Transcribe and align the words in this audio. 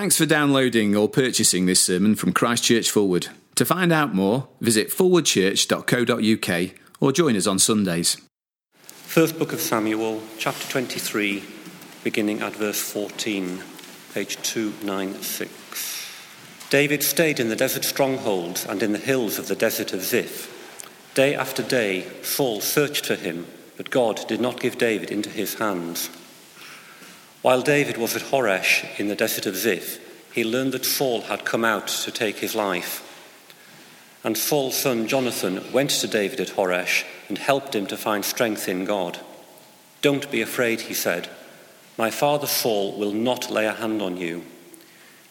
Thanks 0.00 0.16
for 0.16 0.24
downloading 0.24 0.96
or 0.96 1.10
purchasing 1.10 1.66
this 1.66 1.82
sermon 1.82 2.14
from 2.14 2.32
Christchurch 2.32 2.90
Fulwood. 2.90 3.28
To 3.56 3.66
find 3.66 3.92
out 3.92 4.14
more, 4.14 4.48
visit 4.58 4.88
forwardchurch.co.uk 4.88 6.70
or 7.00 7.12
join 7.12 7.36
us 7.36 7.46
on 7.46 7.58
Sundays. 7.58 8.16
First 8.78 9.38
book 9.38 9.52
of 9.52 9.60
Samuel, 9.60 10.22
chapter 10.38 10.66
23, 10.68 11.44
beginning 12.02 12.40
at 12.40 12.56
verse 12.56 12.80
14, 12.80 13.62
page 14.14 14.40
296. 14.40 16.70
David 16.70 17.02
stayed 17.02 17.38
in 17.38 17.50
the 17.50 17.56
desert 17.56 17.84
strongholds 17.84 18.64
and 18.64 18.82
in 18.82 18.92
the 18.92 18.98
hills 18.98 19.38
of 19.38 19.48
the 19.48 19.54
desert 19.54 19.92
of 19.92 20.00
Ziph. 20.00 20.48
Day 21.12 21.34
after 21.34 21.62
day, 21.62 22.06
Saul 22.22 22.62
searched 22.62 23.04
for 23.04 23.16
him, 23.16 23.46
but 23.76 23.90
God 23.90 24.26
did 24.28 24.40
not 24.40 24.60
give 24.60 24.78
David 24.78 25.10
into 25.10 25.28
his 25.28 25.56
hands. 25.56 26.08
While 27.42 27.62
David 27.62 27.96
was 27.96 28.14
at 28.14 28.22
Horesh 28.22 28.98
in 28.98 29.08
the 29.08 29.16
desert 29.16 29.46
of 29.46 29.56
Ziph, 29.56 29.98
he 30.34 30.44
learned 30.44 30.72
that 30.72 30.84
Saul 30.84 31.22
had 31.22 31.44
come 31.44 31.64
out 31.64 31.88
to 31.88 32.10
take 32.10 32.38
his 32.38 32.54
life. 32.54 33.06
And 34.22 34.36
Saul's 34.36 34.76
son 34.76 35.08
Jonathan 35.08 35.72
went 35.72 35.90
to 35.90 36.06
David 36.06 36.40
at 36.40 36.48
Horesh 36.48 37.04
and 37.28 37.38
helped 37.38 37.74
him 37.74 37.86
to 37.86 37.96
find 37.96 38.24
strength 38.24 38.68
in 38.68 38.84
God. 38.84 39.18
Don't 40.02 40.30
be 40.30 40.42
afraid, 40.42 40.82
he 40.82 40.94
said. 40.94 41.30
My 41.96 42.10
father 42.10 42.46
Saul 42.46 42.98
will 42.98 43.12
not 43.12 43.50
lay 43.50 43.66
a 43.66 43.72
hand 43.72 44.02
on 44.02 44.18
you. 44.18 44.44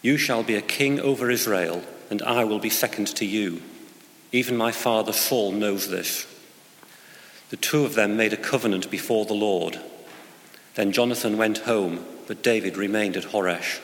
You 0.01 0.17
shall 0.17 0.43
be 0.43 0.55
a 0.55 0.61
king 0.61 0.99
over 0.99 1.29
Israel, 1.29 1.83
and 2.09 2.23
I 2.23 2.43
will 2.43 2.59
be 2.59 2.69
second 2.71 3.07
to 3.17 3.25
you. 3.25 3.61
Even 4.31 4.57
my 4.57 4.71
father 4.71 5.13
Saul 5.13 5.51
knows 5.51 5.89
this. 5.89 6.25
The 7.51 7.57
two 7.57 7.85
of 7.85 7.95
them 7.95 8.17
made 8.17 8.33
a 8.33 8.37
covenant 8.37 8.89
before 8.89 9.25
the 9.25 9.33
Lord. 9.33 9.79
Then 10.79 10.93
Jonathan 10.93 11.37
went 11.37 11.57
home, 11.57 12.05
but 12.25 12.41
David 12.41 12.77
remained 12.77 13.17
at 13.17 13.25
Horesh. 13.25 13.81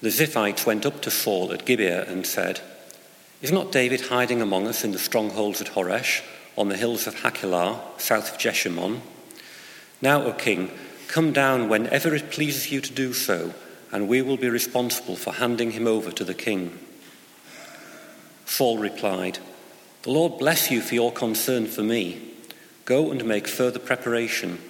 The 0.00 0.08
Ziphites 0.08 0.64
went 0.66 0.86
up 0.86 1.02
to 1.02 1.10
Saul 1.10 1.52
at 1.52 1.64
Gibeah 1.64 2.04
and 2.08 2.24
said, 2.24 2.60
Is 3.42 3.50
not 3.50 3.72
David 3.72 4.02
hiding 4.02 4.40
among 4.40 4.68
us 4.68 4.84
in 4.84 4.92
the 4.92 4.98
strongholds 5.00 5.60
at 5.60 5.72
Horesh, 5.72 6.22
on 6.56 6.68
the 6.68 6.76
hills 6.76 7.08
of 7.08 7.16
Hakilah, 7.22 7.80
south 7.96 8.30
of 8.30 8.38
Jeshimon? 8.38 9.00
Now, 10.00 10.22
O 10.22 10.32
king, 10.32 10.70
come 11.08 11.32
down 11.32 11.68
whenever 11.68 12.14
it 12.14 12.30
pleases 12.30 12.70
you 12.70 12.80
to 12.80 12.92
do 12.92 13.12
so, 13.12 13.54
and 13.90 14.06
we 14.06 14.22
will 14.22 14.36
be 14.36 14.48
responsible 14.48 15.16
for 15.16 15.32
handing 15.32 15.72
him 15.72 15.88
over 15.88 16.12
to 16.12 16.22
the 16.22 16.34
king. 16.34 16.78
Saul 18.46 18.78
replied, 18.78 19.40
The 20.02 20.12
Lord 20.12 20.38
bless 20.38 20.70
you 20.70 20.80
for 20.80 20.94
your 20.94 21.10
concern 21.10 21.66
for 21.66 21.82
me. 21.82 22.36
Go 22.84 23.10
and 23.10 23.24
make 23.24 23.48
further 23.48 23.80
preparation. 23.80 24.60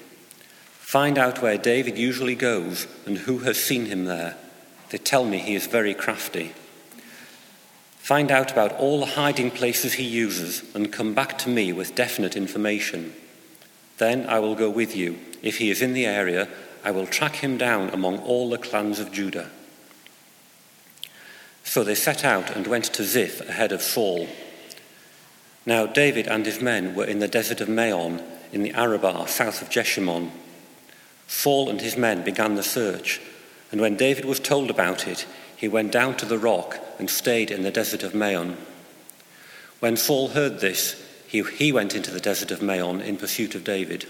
Find 0.88 1.18
out 1.18 1.42
where 1.42 1.58
David 1.58 1.98
usually 1.98 2.34
goes 2.34 2.86
and 3.04 3.18
who 3.18 3.40
has 3.40 3.62
seen 3.62 3.84
him 3.84 4.06
there. 4.06 4.38
They 4.88 4.96
tell 4.96 5.26
me 5.26 5.36
he 5.36 5.54
is 5.54 5.66
very 5.66 5.92
crafty. 5.92 6.54
Find 7.98 8.30
out 8.30 8.50
about 8.50 8.72
all 8.72 9.00
the 9.00 9.12
hiding 9.20 9.50
places 9.50 9.92
he 9.92 10.04
uses 10.04 10.64
and 10.74 10.90
come 10.90 11.12
back 11.12 11.36
to 11.40 11.50
me 11.50 11.74
with 11.74 11.94
definite 11.94 12.36
information. 12.36 13.12
Then 13.98 14.24
I 14.30 14.38
will 14.38 14.54
go 14.54 14.70
with 14.70 14.96
you. 14.96 15.18
If 15.42 15.58
he 15.58 15.70
is 15.70 15.82
in 15.82 15.92
the 15.92 16.06
area, 16.06 16.48
I 16.82 16.90
will 16.92 17.06
track 17.06 17.34
him 17.34 17.58
down 17.58 17.90
among 17.90 18.20
all 18.20 18.48
the 18.48 18.56
clans 18.56 18.98
of 18.98 19.12
Judah. 19.12 19.50
So 21.64 21.84
they 21.84 21.94
set 21.94 22.24
out 22.24 22.56
and 22.56 22.66
went 22.66 22.86
to 22.94 23.04
Ziph 23.04 23.46
ahead 23.46 23.72
of 23.72 23.82
Saul. 23.82 24.26
Now 25.66 25.84
David 25.84 26.26
and 26.26 26.46
his 26.46 26.62
men 26.62 26.94
were 26.94 27.04
in 27.04 27.18
the 27.18 27.28
desert 27.28 27.60
of 27.60 27.68
Maon 27.68 28.22
in 28.52 28.62
the 28.62 28.72
Arabah 28.72 29.26
south 29.26 29.60
of 29.60 29.68
Jeshimon. 29.68 30.30
Saul 31.28 31.68
and 31.68 31.80
his 31.80 31.96
men 31.96 32.24
began 32.24 32.56
the 32.56 32.62
search, 32.62 33.20
and 33.70 33.80
when 33.80 33.96
David 33.96 34.24
was 34.24 34.40
told 34.40 34.70
about 34.70 35.06
it, 35.06 35.26
he 35.54 35.68
went 35.68 35.92
down 35.92 36.16
to 36.16 36.26
the 36.26 36.38
rock 36.38 36.80
and 36.98 37.08
stayed 37.08 37.50
in 37.50 37.62
the 37.62 37.70
desert 37.70 38.02
of 38.02 38.14
Maon. 38.14 38.56
When 39.80 39.96
Saul 39.96 40.28
heard 40.28 40.58
this, 40.60 41.00
he, 41.26 41.42
he 41.42 41.70
went 41.70 41.94
into 41.94 42.10
the 42.10 42.20
desert 42.20 42.50
of 42.50 42.62
Maon 42.62 43.00
in 43.00 43.18
pursuit 43.18 43.54
of 43.54 43.62
David. 43.62 44.06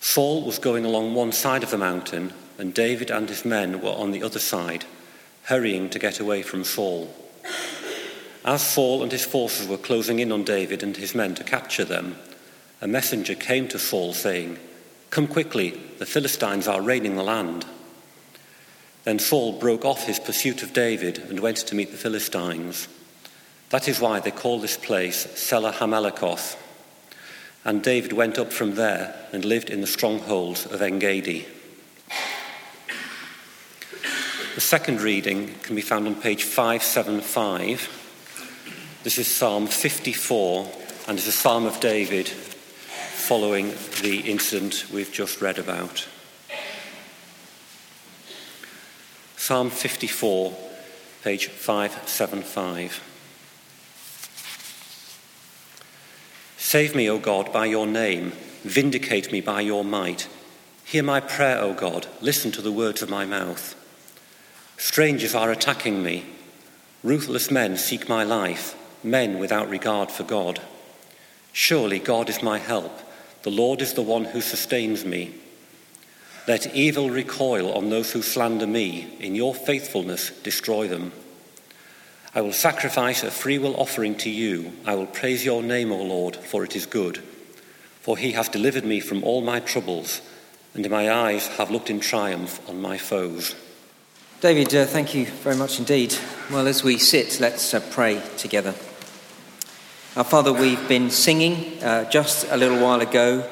Saul 0.00 0.44
was 0.44 0.58
going 0.58 0.84
along 0.84 1.14
one 1.14 1.32
side 1.32 1.62
of 1.62 1.70
the 1.70 1.78
mountain, 1.78 2.32
and 2.58 2.74
David 2.74 3.10
and 3.10 3.28
his 3.28 3.44
men 3.44 3.80
were 3.80 3.90
on 3.90 4.12
the 4.12 4.22
other 4.22 4.38
side, 4.38 4.84
hurrying 5.44 5.88
to 5.90 5.98
get 5.98 6.20
away 6.20 6.42
from 6.42 6.62
Saul. 6.62 7.12
As 8.44 8.62
Saul 8.62 9.02
and 9.02 9.10
his 9.10 9.24
forces 9.24 9.66
were 9.66 9.78
closing 9.78 10.18
in 10.18 10.30
on 10.30 10.44
David 10.44 10.82
and 10.82 10.96
his 10.96 11.14
men 11.14 11.34
to 11.36 11.44
capture 11.44 11.84
them, 11.84 12.16
a 12.82 12.86
messenger 12.86 13.34
came 13.34 13.66
to 13.68 13.78
Saul 13.78 14.12
saying, 14.12 14.58
Come 15.14 15.28
quickly, 15.28 15.70
the 16.00 16.06
Philistines 16.06 16.66
are 16.66 16.82
raiding 16.82 17.14
the 17.14 17.22
land. 17.22 17.64
Then 19.04 19.20
Saul 19.20 19.60
broke 19.60 19.84
off 19.84 20.08
his 20.08 20.18
pursuit 20.18 20.64
of 20.64 20.72
David 20.72 21.18
and 21.18 21.38
went 21.38 21.58
to 21.58 21.76
meet 21.76 21.92
the 21.92 21.96
Philistines. 21.96 22.88
That 23.70 23.86
is 23.86 24.00
why 24.00 24.18
they 24.18 24.32
call 24.32 24.58
this 24.58 24.76
place 24.76 25.28
Sela 25.28 25.72
Hammahlekoth. 25.72 26.56
And 27.64 27.80
David 27.80 28.12
went 28.12 28.40
up 28.40 28.52
from 28.52 28.74
there 28.74 29.14
and 29.32 29.44
lived 29.44 29.70
in 29.70 29.80
the 29.80 29.86
strongholds 29.86 30.66
of 30.66 30.82
Engedi. 30.82 31.46
The 34.56 34.60
second 34.60 35.00
reading 35.00 35.54
can 35.62 35.76
be 35.76 35.80
found 35.80 36.08
on 36.08 36.16
page 36.16 36.42
575. 36.42 38.98
This 39.04 39.18
is 39.18 39.28
Psalm 39.28 39.68
54 39.68 40.68
and 41.06 41.18
is 41.18 41.28
a 41.28 41.32
psalm 41.32 41.66
of 41.66 41.78
David 41.78 42.32
following 43.24 43.72
the 44.02 44.20
incident 44.30 44.84
we've 44.92 45.10
just 45.10 45.40
read 45.40 45.58
about. 45.58 46.06
Psalm 49.38 49.70
54, 49.70 50.54
page 51.22 51.46
575. 51.46 53.02
Save 56.58 56.94
me, 56.94 57.08
O 57.08 57.18
God, 57.18 57.50
by 57.50 57.64
your 57.64 57.86
name. 57.86 58.32
Vindicate 58.62 59.32
me 59.32 59.40
by 59.40 59.62
your 59.62 59.86
might. 59.86 60.28
Hear 60.84 61.02
my 61.02 61.20
prayer, 61.20 61.62
O 61.62 61.72
God. 61.72 62.06
Listen 62.20 62.52
to 62.52 62.60
the 62.60 62.70
words 62.70 63.00
of 63.00 63.08
my 63.08 63.24
mouth. 63.24 63.74
Strangers 64.76 65.34
are 65.34 65.50
attacking 65.50 66.02
me. 66.02 66.26
Ruthless 67.02 67.50
men 67.50 67.78
seek 67.78 68.06
my 68.06 68.22
life, 68.22 68.76
men 69.02 69.38
without 69.38 69.70
regard 69.70 70.10
for 70.10 70.24
God. 70.24 70.60
Surely 71.54 71.98
God 71.98 72.28
is 72.28 72.42
my 72.42 72.58
help. 72.58 73.00
The 73.44 73.50
Lord 73.50 73.82
is 73.82 73.92
the 73.92 74.02
one 74.02 74.24
who 74.24 74.40
sustains 74.40 75.04
me. 75.04 75.34
Let 76.48 76.74
evil 76.74 77.10
recoil 77.10 77.74
on 77.74 77.90
those 77.90 78.10
who 78.10 78.22
slander 78.22 78.66
me. 78.66 79.16
In 79.20 79.34
your 79.34 79.54
faithfulness, 79.54 80.30
destroy 80.42 80.88
them. 80.88 81.12
I 82.34 82.40
will 82.40 82.54
sacrifice 82.54 83.22
a 83.22 83.30
freewill 83.30 83.78
offering 83.78 84.14
to 84.16 84.30
you. 84.30 84.72
I 84.86 84.94
will 84.94 85.06
praise 85.06 85.44
your 85.44 85.62
name, 85.62 85.92
O 85.92 86.02
Lord, 86.02 86.36
for 86.36 86.64
it 86.64 86.74
is 86.74 86.86
good. 86.86 87.18
For 88.00 88.16
he 88.16 88.32
has 88.32 88.48
delivered 88.48 88.86
me 88.86 89.00
from 89.00 89.22
all 89.22 89.42
my 89.42 89.60
troubles, 89.60 90.22
and 90.72 90.88
my 90.88 91.12
eyes 91.12 91.46
have 91.58 91.70
looked 91.70 91.90
in 91.90 92.00
triumph 92.00 92.66
on 92.66 92.80
my 92.80 92.96
foes. 92.96 93.54
David, 94.40 94.74
uh, 94.74 94.86
thank 94.86 95.14
you 95.14 95.26
very 95.26 95.56
much 95.56 95.78
indeed. 95.78 96.14
Well, 96.50 96.66
as 96.66 96.82
we 96.82 96.96
sit, 96.96 97.40
let's 97.40 97.74
uh, 97.74 97.80
pray 97.90 98.22
together. 98.38 98.74
Our 100.16 100.22
Father, 100.22 100.52
we've 100.52 100.86
been 100.86 101.10
singing 101.10 101.82
uh, 101.82 102.08
just 102.08 102.46
a 102.48 102.56
little 102.56 102.78
while 102.78 103.00
ago 103.00 103.50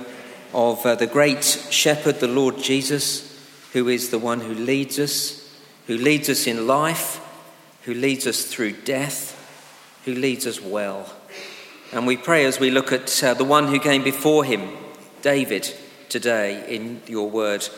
of 0.55 0.87
uh, 0.87 0.95
the 0.95 1.09
great 1.09 1.43
shepherd, 1.43 2.21
the 2.21 2.29
Lord 2.29 2.57
Jesus, 2.57 3.37
who 3.73 3.89
is 3.89 4.11
the 4.11 4.21
one 4.21 4.41
who 4.41 4.55
leads 4.55 5.01
us, 5.01 5.53
who 5.89 5.99
leads 5.99 6.29
us 6.29 6.47
in 6.47 6.69
life, 6.69 7.21
who 7.83 7.95
leads 7.95 8.29
us 8.29 8.45
through 8.45 8.75
death, 8.83 9.37
who 10.05 10.15
leads 10.15 10.47
us 10.47 10.61
well. 10.61 11.13
And 11.93 12.07
we 12.07 12.17
pray 12.17 12.45
as 12.45 12.61
we 12.61 12.71
look 12.71 12.93
at 12.93 13.25
uh, 13.25 13.35
the 13.35 13.43
one 13.43 13.67
who 13.67 13.81
came 13.81 14.05
before 14.05 14.45
him, 14.45 14.71
David, 15.21 15.69
today 16.09 16.65
in 16.73 17.03
your 17.09 17.29
word, 17.29 17.69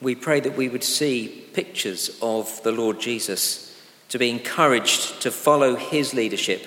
we 0.00 0.16
pray 0.16 0.40
that 0.40 0.56
we 0.56 0.68
would 0.68 0.82
see 0.82 1.44
pictures 1.52 2.18
of 2.20 2.60
the 2.64 2.72
Lord 2.72 2.98
Jesus, 2.98 3.80
to 4.08 4.18
be 4.18 4.30
encouraged 4.30 5.22
to 5.22 5.30
follow 5.30 5.76
his 5.76 6.12
leadership, 6.12 6.66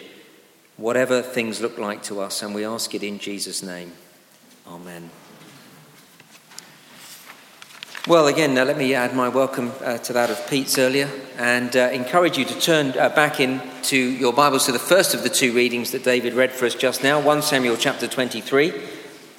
whatever 0.79 1.21
things 1.21 1.59
look 1.59 1.77
like 1.77 2.01
to 2.03 2.21
us. 2.21 2.41
And 2.41 2.55
we 2.55 2.65
ask 2.65 2.95
it 2.95 3.03
in 3.03 3.19
Jesus' 3.19 3.61
name. 3.61 3.91
Amen. 4.67 5.09
Well, 8.07 8.27
again, 8.27 8.57
uh, 8.57 8.63
let 8.63 8.77
me 8.77 8.95
add 8.95 9.13
my 9.13 9.27
welcome 9.27 9.73
uh, 9.83 9.97
to 9.99 10.13
that 10.13 10.29
of 10.29 10.49
Pete's 10.49 10.79
earlier 10.79 11.09
and 11.37 11.75
uh, 11.75 11.89
encourage 11.91 12.37
you 12.37 12.45
to 12.45 12.59
turn 12.59 12.97
uh, 12.97 13.09
back 13.09 13.39
into 13.39 13.97
your 13.97 14.31
Bibles 14.31 14.65
to 14.67 14.71
the 14.71 14.79
first 14.79 15.13
of 15.13 15.21
the 15.21 15.29
two 15.29 15.53
readings 15.53 15.91
that 15.91 16.05
David 16.05 16.33
read 16.33 16.51
for 16.51 16.65
us 16.65 16.75
just 16.75 17.03
now 17.03 17.19
1 17.19 17.41
Samuel 17.41 17.75
chapter 17.75 18.07
23 18.07 18.73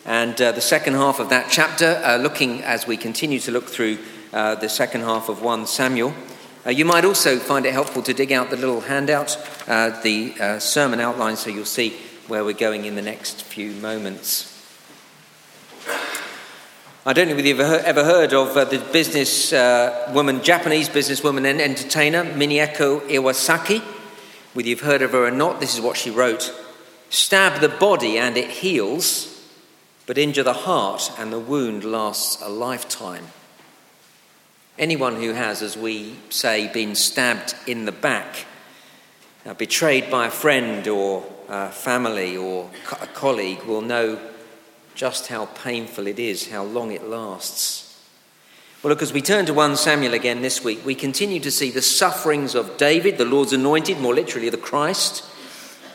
and 0.05 0.41
uh, 0.41 0.53
the 0.53 0.61
second 0.61 0.95
half 0.95 1.21
of 1.21 1.31
that 1.31 1.49
chapter, 1.51 2.01
uh, 2.05 2.17
looking 2.19 2.63
as 2.63 2.87
we 2.87 2.97
continue 2.97 3.41
to 3.41 3.51
look 3.51 3.67
through 3.67 3.99
the 4.31 4.69
second 4.69 5.01
half 5.01 5.29
of 5.29 5.43
1 5.43 5.67
Samuel. 5.67 6.15
You 6.69 6.85
might 6.85 7.05
also 7.05 7.39
find 7.39 7.65
it 7.65 7.73
helpful 7.73 8.03
to 8.03 8.12
dig 8.12 8.33
out 8.33 8.51
the 8.51 8.57
little 8.57 8.83
handout, 8.83 9.39
the 9.67 10.59
sermon 10.61 11.01
outline, 11.01 11.37
so 11.37 11.51
you'll 11.51 11.65
see 11.65 11.97
where 12.29 12.45
we're 12.45 12.53
going 12.53 12.85
in 12.85 12.95
the 12.95 13.03
next 13.03 13.43
few 13.43 13.73
moments. 13.73 14.51
I 17.07 17.15
don't 17.15 17.29
know 17.29 17.35
whether 17.35 17.49
you've 17.49 17.61
ever 17.61 18.05
heard 18.05 18.35
of 18.35 18.55
uh, 18.55 18.67
the 18.67 18.79
business 18.93 19.55
uh, 19.55 20.12
woman, 20.15 20.43
Japanese 20.43 20.91
businesswoman 20.91 21.51
and 21.51 21.59
entertainer, 21.59 22.25
Mineko 22.25 23.01
Iwasaki. 23.09 23.81
Whether 24.53 24.69
you've 24.69 24.83
heard 24.83 25.01
of 25.01 25.12
her 25.12 25.25
or 25.25 25.31
not, 25.31 25.61
this 25.61 25.75
is 25.75 25.81
what 25.81 25.97
she 25.97 26.11
wrote 26.11 26.55
Stab 27.09 27.62
the 27.62 27.71
body 27.71 28.19
and 28.19 28.37
it 28.37 28.51
heals, 28.51 29.43
but 30.07 30.19
injure 30.19 30.43
the 30.43 30.53
heart 30.53 31.11
and 31.19 31.33
the 31.33 31.41
wound 31.41 31.85
lasts 31.85 32.41
a 32.43 32.51
lifetime. 32.51 33.29
Anyone 34.81 35.17
who 35.17 35.35
has, 35.35 35.61
as 35.61 35.77
we 35.77 36.17
say, 36.31 36.67
been 36.73 36.94
stabbed 36.94 37.55
in 37.67 37.85
the 37.85 37.93
back, 37.93 38.47
uh, 39.44 39.53
betrayed 39.53 40.11
by 40.11 40.29
a 40.29 40.31
friend 40.31 40.88
or 40.88 41.21
family 41.71 42.35
or 42.35 42.71
co- 42.87 42.97
a 43.03 43.06
colleague 43.09 43.62
will 43.65 43.82
know 43.82 44.19
just 44.94 45.27
how 45.27 45.44
painful 45.44 46.06
it 46.06 46.19
is, 46.19 46.49
how 46.49 46.65
long 46.65 46.93
it 46.93 47.06
lasts. 47.06 48.03
Well, 48.82 48.88
look, 48.88 49.03
as 49.03 49.12
we 49.12 49.21
turn 49.21 49.44
to 49.44 49.53
1 49.53 49.77
Samuel 49.77 50.15
again 50.15 50.41
this 50.41 50.65
week, 50.65 50.81
we 50.83 50.94
continue 50.94 51.41
to 51.41 51.50
see 51.50 51.71
the 51.71 51.83
sufferings 51.83 52.55
of 52.55 52.79
David, 52.79 53.19
the 53.19 53.26
Lord's 53.26 53.53
anointed, 53.53 54.00
more 54.00 54.15
literally 54.15 54.49
the 54.49 54.56
Christ. 54.56 55.23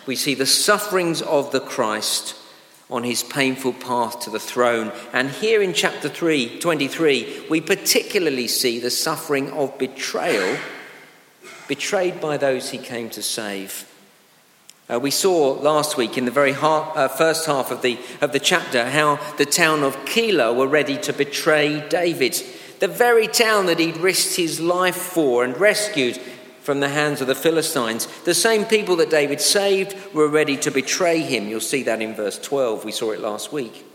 We 0.06 0.16
see 0.16 0.36
the 0.36 0.46
sufferings 0.46 1.24
of 1.24 1.52
the 1.52 1.60
Christ 1.60 2.36
on 2.90 3.04
his 3.04 3.24
painful 3.24 3.74
path 3.74 4.20
to 4.22 4.30
the 4.30 4.40
throne. 4.40 4.92
And 5.12 5.30
here 5.30 5.62
in 5.62 5.74
chapter 5.74 6.08
3, 6.08 6.60
23, 6.60 7.46
we 7.50 7.62
particularly 7.62 8.48
see 8.48 8.80
the 8.80 8.92
suffering 8.92 9.52
of 9.52 9.78
betrayal, 9.78 10.58
betrayed 11.68 12.22
by 12.22 12.38
those 12.38 12.70
he 12.70 12.78
came 12.78 13.10
to 13.12 13.24
save. 13.24 13.92
Uh, 14.88 15.00
we 15.00 15.10
saw 15.10 15.54
last 15.54 15.98
week 15.98 16.16
in 16.16 16.26
the 16.26 16.32
very 16.32 16.54
uh, 16.54 17.08
first 17.08 17.48
half 17.48 17.72
of 17.72 17.82
the, 17.82 17.98
of 18.22 18.32
the 18.32 18.40
chapter 18.40 18.88
how 18.88 19.16
the 19.38 19.46
town 19.46 19.82
of 19.82 19.96
Keilah 20.06 20.56
were 20.56 20.68
ready 20.68 20.96
to 21.00 21.12
betray 21.12 21.88
David. 21.90 22.40
The 22.80 22.88
very 22.88 23.28
town 23.28 23.66
that 23.66 23.80
he'd 23.80 23.98
risked 23.98 24.36
his 24.36 24.60
life 24.60 24.96
for 24.96 25.44
and 25.44 25.60
rescued 25.60 26.22
from 26.66 26.82
the 26.82 26.90
hands 26.90 27.22
of 27.22 27.28
the 27.28 27.36
Philistines. 27.36 28.08
The 28.24 28.34
same 28.34 28.66
people 28.66 28.98
that 28.98 29.10
David 29.10 29.40
saved 29.40 29.96
were 30.14 30.28
ready 30.28 30.58
to 30.58 30.72
betray 30.72 31.20
him. 31.20 31.48
You'll 31.48 31.62
see 31.62 31.84
that 31.84 32.02
in 32.02 32.16
verse 32.16 32.38
12. 32.38 32.84
We 32.84 32.92
saw 32.92 33.12
it 33.12 33.22
last 33.22 33.54
week. 33.54 33.86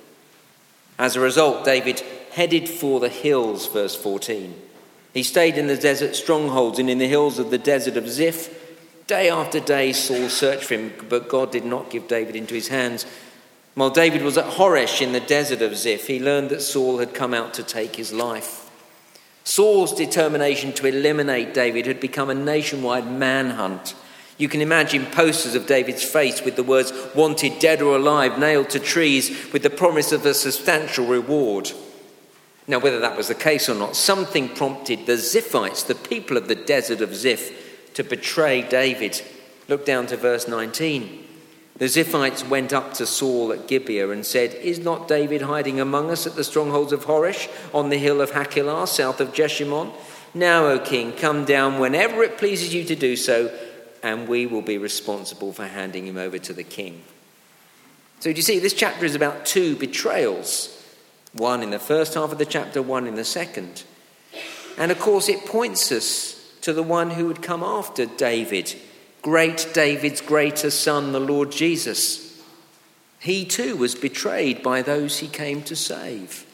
As 0.98 1.16
a 1.16 1.20
result, 1.20 1.64
David 1.64 2.00
headed 2.32 2.68
for 2.68 3.00
the 3.00 3.08
hills, 3.08 3.66
verse 3.66 3.94
14. 3.94 4.54
He 5.12 5.22
stayed 5.22 5.58
in 5.58 5.66
the 5.66 5.76
desert 5.76 6.16
strongholds 6.16 6.78
and 6.78 6.88
in 6.88 6.98
the 6.98 7.08
hills 7.08 7.38
of 7.38 7.50
the 7.50 7.58
desert 7.58 7.96
of 7.96 8.08
Ziph 8.08 8.56
Day 9.10 9.28
after 9.28 9.58
day, 9.58 9.92
Saul 9.92 10.28
searched 10.28 10.62
for 10.62 10.74
him, 10.74 10.92
but 11.08 11.28
God 11.28 11.50
did 11.50 11.64
not 11.64 11.90
give 11.90 12.06
David 12.06 12.36
into 12.36 12.54
his 12.54 12.68
hands. 12.68 13.04
While 13.74 13.90
David 13.90 14.22
was 14.22 14.38
at 14.38 14.44
Horesh 14.44 15.02
in 15.02 15.10
the 15.10 15.18
desert 15.18 15.62
of 15.62 15.76
Ziph, 15.76 16.06
he 16.06 16.20
learned 16.20 16.50
that 16.50 16.62
Saul 16.62 16.98
had 16.98 17.12
come 17.12 17.34
out 17.34 17.52
to 17.54 17.64
take 17.64 17.96
his 17.96 18.12
life. 18.12 18.59
Saul's 19.44 19.94
determination 19.94 20.72
to 20.74 20.86
eliminate 20.86 21.54
David 21.54 21.86
had 21.86 22.00
become 22.00 22.30
a 22.30 22.34
nationwide 22.34 23.10
manhunt. 23.10 23.94
You 24.38 24.48
can 24.48 24.62
imagine 24.62 25.04
posters 25.06 25.54
of 25.54 25.66
David's 25.66 26.02
face 26.02 26.42
with 26.42 26.56
the 26.56 26.62
words 26.62 26.92
wanted 27.14 27.58
dead 27.58 27.82
or 27.82 27.96
alive 27.96 28.38
nailed 28.38 28.70
to 28.70 28.78
trees 28.78 29.52
with 29.52 29.62
the 29.62 29.70
promise 29.70 30.12
of 30.12 30.24
a 30.24 30.32
substantial 30.32 31.06
reward. 31.06 31.70
Now, 32.66 32.78
whether 32.78 33.00
that 33.00 33.16
was 33.16 33.28
the 33.28 33.34
case 33.34 33.68
or 33.68 33.74
not, 33.74 33.96
something 33.96 34.48
prompted 34.48 35.04
the 35.04 35.14
Ziphites, 35.14 35.86
the 35.86 35.94
people 35.94 36.36
of 36.36 36.48
the 36.48 36.54
desert 36.54 37.00
of 37.00 37.14
Ziph, 37.14 37.92
to 37.94 38.04
betray 38.04 38.62
David. 38.62 39.20
Look 39.68 39.84
down 39.84 40.06
to 40.06 40.16
verse 40.16 40.48
19. 40.48 41.19
The 41.80 41.86
Ziphites 41.86 42.46
went 42.46 42.74
up 42.74 42.92
to 42.94 43.06
Saul 43.06 43.54
at 43.54 43.66
Gibeah 43.66 44.10
and 44.10 44.26
said, 44.26 44.52
Is 44.56 44.78
not 44.78 45.08
David 45.08 45.40
hiding 45.40 45.80
among 45.80 46.10
us 46.10 46.26
at 46.26 46.36
the 46.36 46.44
strongholds 46.44 46.92
of 46.92 47.06
Horesh 47.06 47.48
on 47.72 47.88
the 47.88 47.96
hill 47.96 48.20
of 48.20 48.32
Hakilah, 48.32 48.86
south 48.86 49.18
of 49.18 49.32
Jeshimon? 49.32 49.90
Now, 50.34 50.66
O 50.66 50.78
king, 50.78 51.12
come 51.12 51.46
down 51.46 51.78
whenever 51.78 52.22
it 52.22 52.36
pleases 52.36 52.74
you 52.74 52.84
to 52.84 52.94
do 52.94 53.16
so, 53.16 53.50
and 54.02 54.28
we 54.28 54.44
will 54.44 54.60
be 54.60 54.76
responsible 54.76 55.54
for 55.54 55.66
handing 55.66 56.06
him 56.06 56.18
over 56.18 56.38
to 56.38 56.52
the 56.52 56.64
king. 56.64 57.02
So, 58.18 58.30
do 58.30 58.36
you 58.36 58.42
see, 58.42 58.58
this 58.58 58.74
chapter 58.74 59.06
is 59.06 59.14
about 59.14 59.46
two 59.46 59.74
betrayals 59.74 60.76
one 61.32 61.62
in 61.62 61.70
the 61.70 61.78
first 61.78 62.12
half 62.12 62.30
of 62.30 62.36
the 62.36 62.44
chapter, 62.44 62.82
one 62.82 63.06
in 63.06 63.14
the 63.14 63.24
second. 63.24 63.84
And 64.76 64.92
of 64.92 64.98
course, 65.00 65.30
it 65.30 65.46
points 65.46 65.90
us 65.90 66.52
to 66.60 66.74
the 66.74 66.82
one 66.82 67.12
who 67.12 67.26
would 67.26 67.40
come 67.40 67.62
after 67.62 68.04
David, 68.04 68.74
great 69.22 69.68
David's 69.74 70.20
greater 70.20 70.70
son, 70.70 71.12
the 71.12 71.20
Lord 71.20 71.52
Jesus. 71.52 72.40
He 73.20 73.44
too 73.44 73.76
was 73.76 73.94
betrayed 73.94 74.62
by 74.62 74.82
those 74.82 75.18
he 75.18 75.28
came 75.28 75.62
to 75.64 75.76
save. 75.76 76.46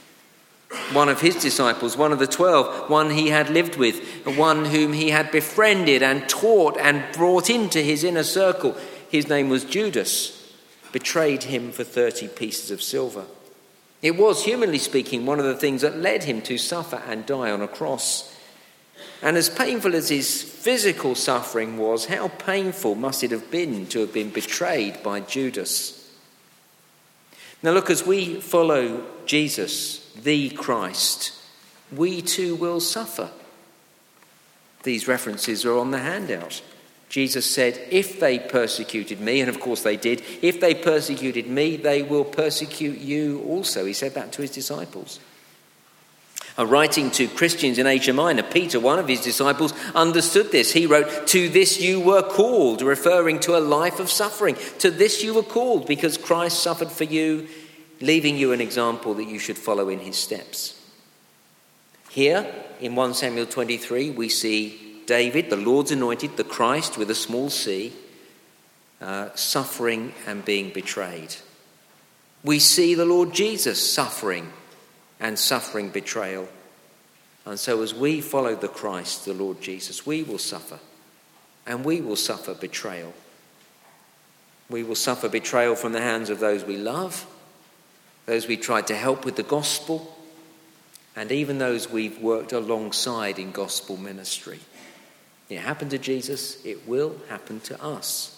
One 0.92 1.08
of 1.08 1.20
his 1.20 1.36
disciples, 1.36 1.96
one 1.96 2.12
of 2.12 2.18
the 2.18 2.26
twelve, 2.26 2.90
one 2.90 3.10
he 3.10 3.28
had 3.28 3.50
lived 3.50 3.76
with, 3.76 4.26
one 4.36 4.66
whom 4.66 4.92
he 4.92 5.10
had 5.10 5.30
befriended 5.30 6.02
and 6.02 6.28
taught 6.28 6.76
and 6.76 7.04
brought 7.12 7.48
into 7.48 7.80
his 7.80 8.02
inner 8.02 8.24
circle, 8.24 8.76
his 9.08 9.28
name 9.28 9.48
was 9.48 9.64
Judas, 9.64 10.52
betrayed 10.92 11.44
him 11.44 11.70
for 11.70 11.84
30 11.84 12.28
pieces 12.28 12.70
of 12.72 12.82
silver. 12.82 13.24
It 14.02 14.16
was, 14.16 14.44
humanly 14.44 14.78
speaking, 14.78 15.24
one 15.24 15.38
of 15.38 15.44
the 15.46 15.54
things 15.54 15.82
that 15.82 15.96
led 15.96 16.24
him 16.24 16.42
to 16.42 16.58
suffer 16.58 17.02
and 17.06 17.24
die 17.24 17.50
on 17.50 17.62
a 17.62 17.68
cross. 17.68 18.35
And 19.22 19.36
as 19.36 19.48
painful 19.48 19.94
as 19.94 20.08
his 20.08 20.42
physical 20.42 21.14
suffering 21.14 21.78
was, 21.78 22.06
how 22.06 22.28
painful 22.28 22.94
must 22.94 23.24
it 23.24 23.30
have 23.30 23.50
been 23.50 23.86
to 23.88 24.00
have 24.00 24.12
been 24.12 24.30
betrayed 24.30 25.02
by 25.02 25.20
Judas? 25.20 26.10
Now, 27.62 27.72
look, 27.72 27.90
as 27.90 28.06
we 28.06 28.40
follow 28.40 29.04
Jesus, 29.24 30.12
the 30.12 30.50
Christ, 30.50 31.32
we 31.94 32.22
too 32.22 32.54
will 32.54 32.80
suffer. 32.80 33.30
These 34.82 35.08
references 35.08 35.64
are 35.64 35.76
on 35.76 35.90
the 35.90 35.98
handout. 35.98 36.62
Jesus 37.08 37.48
said, 37.48 37.80
If 37.90 38.20
they 38.20 38.38
persecuted 38.38 39.20
me, 39.20 39.40
and 39.40 39.48
of 39.48 39.60
course 39.60 39.82
they 39.82 39.96
did, 39.96 40.22
if 40.42 40.60
they 40.60 40.74
persecuted 40.74 41.46
me, 41.46 41.76
they 41.76 42.02
will 42.02 42.24
persecute 42.24 42.98
you 42.98 43.42
also. 43.46 43.84
He 43.84 43.92
said 43.92 44.14
that 44.14 44.32
to 44.32 44.42
his 44.42 44.50
disciples. 44.50 45.20
Writing 46.58 47.10
to 47.12 47.28
Christians 47.28 47.78
in 47.78 47.86
Asia 47.86 48.14
Minor, 48.14 48.42
Peter, 48.42 48.80
one 48.80 48.98
of 48.98 49.08
his 49.08 49.20
disciples, 49.20 49.74
understood 49.94 50.50
this. 50.52 50.72
He 50.72 50.86
wrote, 50.86 51.26
To 51.28 51.48
this 51.50 51.80
you 51.80 52.00
were 52.00 52.22
called, 52.22 52.80
referring 52.80 53.40
to 53.40 53.58
a 53.58 53.60
life 53.60 54.00
of 54.00 54.10
suffering. 54.10 54.56
To 54.78 54.90
this 54.90 55.22
you 55.22 55.34
were 55.34 55.42
called, 55.42 55.86
because 55.86 56.16
Christ 56.16 56.62
suffered 56.62 56.90
for 56.90 57.04
you, 57.04 57.46
leaving 58.00 58.38
you 58.38 58.52
an 58.52 58.62
example 58.62 59.12
that 59.14 59.28
you 59.28 59.38
should 59.38 59.58
follow 59.58 59.90
in 59.90 59.98
his 59.98 60.16
steps. 60.16 60.80
Here, 62.08 62.50
in 62.80 62.94
1 62.94 63.12
Samuel 63.12 63.46
23, 63.46 64.10
we 64.10 64.30
see 64.30 65.02
David, 65.06 65.50
the 65.50 65.56
Lord's 65.56 65.90
anointed, 65.90 66.38
the 66.38 66.44
Christ 66.44 66.96
with 66.96 67.10
a 67.10 67.14
small 67.14 67.50
c, 67.50 67.92
uh, 69.02 69.28
suffering 69.34 70.14
and 70.26 70.42
being 70.42 70.70
betrayed. 70.70 71.36
We 72.42 72.58
see 72.58 72.94
the 72.94 73.04
Lord 73.04 73.34
Jesus 73.34 73.92
suffering 73.92 74.52
and 75.20 75.38
suffering 75.38 75.90
betrayal. 75.90 76.48
And 77.44 77.58
so, 77.58 77.82
as 77.82 77.94
we 77.94 78.20
follow 78.20 78.54
the 78.54 78.68
Christ, 78.68 79.24
the 79.24 79.32
Lord 79.32 79.60
Jesus, 79.60 80.04
we 80.04 80.22
will 80.22 80.38
suffer. 80.38 80.78
And 81.66 81.84
we 81.84 82.00
will 82.00 82.16
suffer 82.16 82.54
betrayal. 82.54 83.12
We 84.68 84.82
will 84.82 84.96
suffer 84.96 85.28
betrayal 85.28 85.76
from 85.76 85.92
the 85.92 86.00
hands 86.00 86.30
of 86.30 86.40
those 86.40 86.64
we 86.64 86.76
love, 86.76 87.26
those 88.26 88.48
we 88.48 88.56
tried 88.56 88.88
to 88.88 88.96
help 88.96 89.24
with 89.24 89.36
the 89.36 89.42
gospel, 89.44 90.16
and 91.14 91.30
even 91.30 91.58
those 91.58 91.88
we've 91.88 92.20
worked 92.20 92.52
alongside 92.52 93.38
in 93.38 93.52
gospel 93.52 93.96
ministry. 93.96 94.60
It 95.48 95.58
happened 95.58 95.92
to 95.92 95.98
Jesus, 95.98 96.64
it 96.64 96.86
will 96.88 97.16
happen 97.28 97.60
to 97.60 97.82
us. 97.82 98.32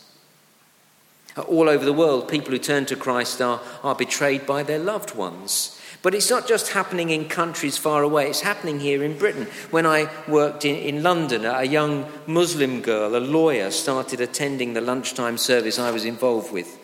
All 1.47 1.69
over 1.69 1.85
the 1.85 1.93
world, 1.93 2.29
people 2.29 2.51
who 2.51 2.59
turn 2.59 2.85
to 2.87 2.97
Christ 2.97 3.41
are, 3.41 3.61
are 3.83 3.95
betrayed 3.95 4.47
by 4.47 4.63
their 4.63 4.79
loved 4.79 5.15
ones. 5.15 5.78
But 6.03 6.15
it's 6.15 6.31
not 6.31 6.47
just 6.47 6.73
happening 6.73 7.11
in 7.11 7.29
countries 7.29 7.77
far 7.77 8.03
away, 8.03 8.29
it's 8.29 8.43
happening 8.43 8.79
here 8.79 9.03
in 9.03 9.19
Britain. 9.19 9.47
When 9.71 9.85
I 9.85 10.09
worked 10.29 10.65
in, 10.65 10.77
in 10.77 11.03
London, 11.03 11.45
a 11.45 11.65
young 11.65 12.07
Muslim 12.27 12.83
girl, 12.83 13.17
a 13.17 13.19
lawyer, 13.19 13.71
started 13.71 14.21
attending 14.21 14.75
the 14.75 14.81
lunchtime 14.81 15.39
service 15.39 15.79
I 15.79 15.91
was 15.91 16.05
involved 16.05 16.53
with. 16.53 16.79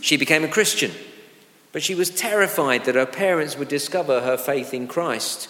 She 0.00 0.16
became 0.16 0.44
a 0.44 0.48
Christian, 0.48 0.92
but 1.72 1.82
she 1.82 1.96
was 1.96 2.10
terrified 2.10 2.84
that 2.84 2.94
her 2.94 3.06
parents 3.06 3.58
would 3.58 3.68
discover 3.68 4.20
her 4.20 4.36
faith 4.36 4.72
in 4.72 4.86
Christ. 4.86 5.48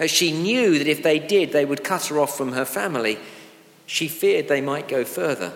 As 0.00 0.10
she 0.10 0.32
knew 0.32 0.78
that 0.78 0.88
if 0.88 1.04
they 1.04 1.20
did, 1.20 1.52
they 1.52 1.64
would 1.64 1.84
cut 1.84 2.06
her 2.06 2.18
off 2.18 2.36
from 2.36 2.52
her 2.52 2.64
family, 2.64 3.18
she 3.86 4.08
feared 4.08 4.48
they 4.48 4.60
might 4.60 4.88
go 4.88 5.04
further. 5.04 5.52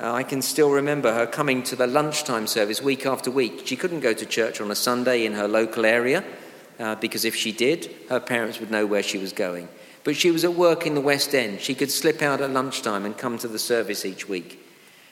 Uh, 0.00 0.12
I 0.12 0.22
can 0.22 0.40
still 0.40 0.70
remember 0.70 1.12
her 1.12 1.26
coming 1.26 1.62
to 1.64 1.76
the 1.76 1.86
lunchtime 1.86 2.46
service 2.46 2.80
week 2.80 3.04
after 3.04 3.30
week. 3.30 3.66
She 3.66 3.76
couldn't 3.76 4.00
go 4.00 4.14
to 4.14 4.24
church 4.24 4.58
on 4.60 4.70
a 4.70 4.74
Sunday 4.74 5.26
in 5.26 5.34
her 5.34 5.46
local 5.46 5.84
area 5.84 6.24
uh, 6.78 6.94
because 6.94 7.26
if 7.26 7.36
she 7.36 7.52
did, 7.52 7.94
her 8.08 8.20
parents 8.20 8.60
would 8.60 8.70
know 8.70 8.86
where 8.86 9.02
she 9.02 9.18
was 9.18 9.34
going. 9.34 9.68
But 10.02 10.16
she 10.16 10.30
was 10.30 10.42
at 10.44 10.54
work 10.54 10.86
in 10.86 10.94
the 10.94 11.02
West 11.02 11.34
End. 11.34 11.60
She 11.60 11.74
could 11.74 11.90
slip 11.90 12.22
out 12.22 12.40
at 12.40 12.50
lunchtime 12.50 13.04
and 13.04 13.18
come 13.18 13.36
to 13.38 13.48
the 13.48 13.58
service 13.58 14.06
each 14.06 14.26
week. 14.26 14.66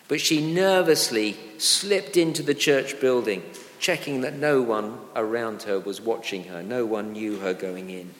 But 0.09 0.23
she 0.23 0.55
nervously 0.55 1.37
slipped 1.59 2.17
into 2.17 2.43
the 2.43 2.55
church 2.55 2.99
building 2.99 3.43
checking 3.79 4.23
that 4.23 4.35
no 4.35 4.63
one 4.63 4.99
around 5.15 5.63
her 5.63 5.79
was 5.79 6.01
watching 6.01 6.45
her, 6.45 6.63
no 6.63 6.85
one 6.85 7.13
knew 7.13 7.39
her 7.39 7.55
going 7.55 7.91
in. 7.91 8.11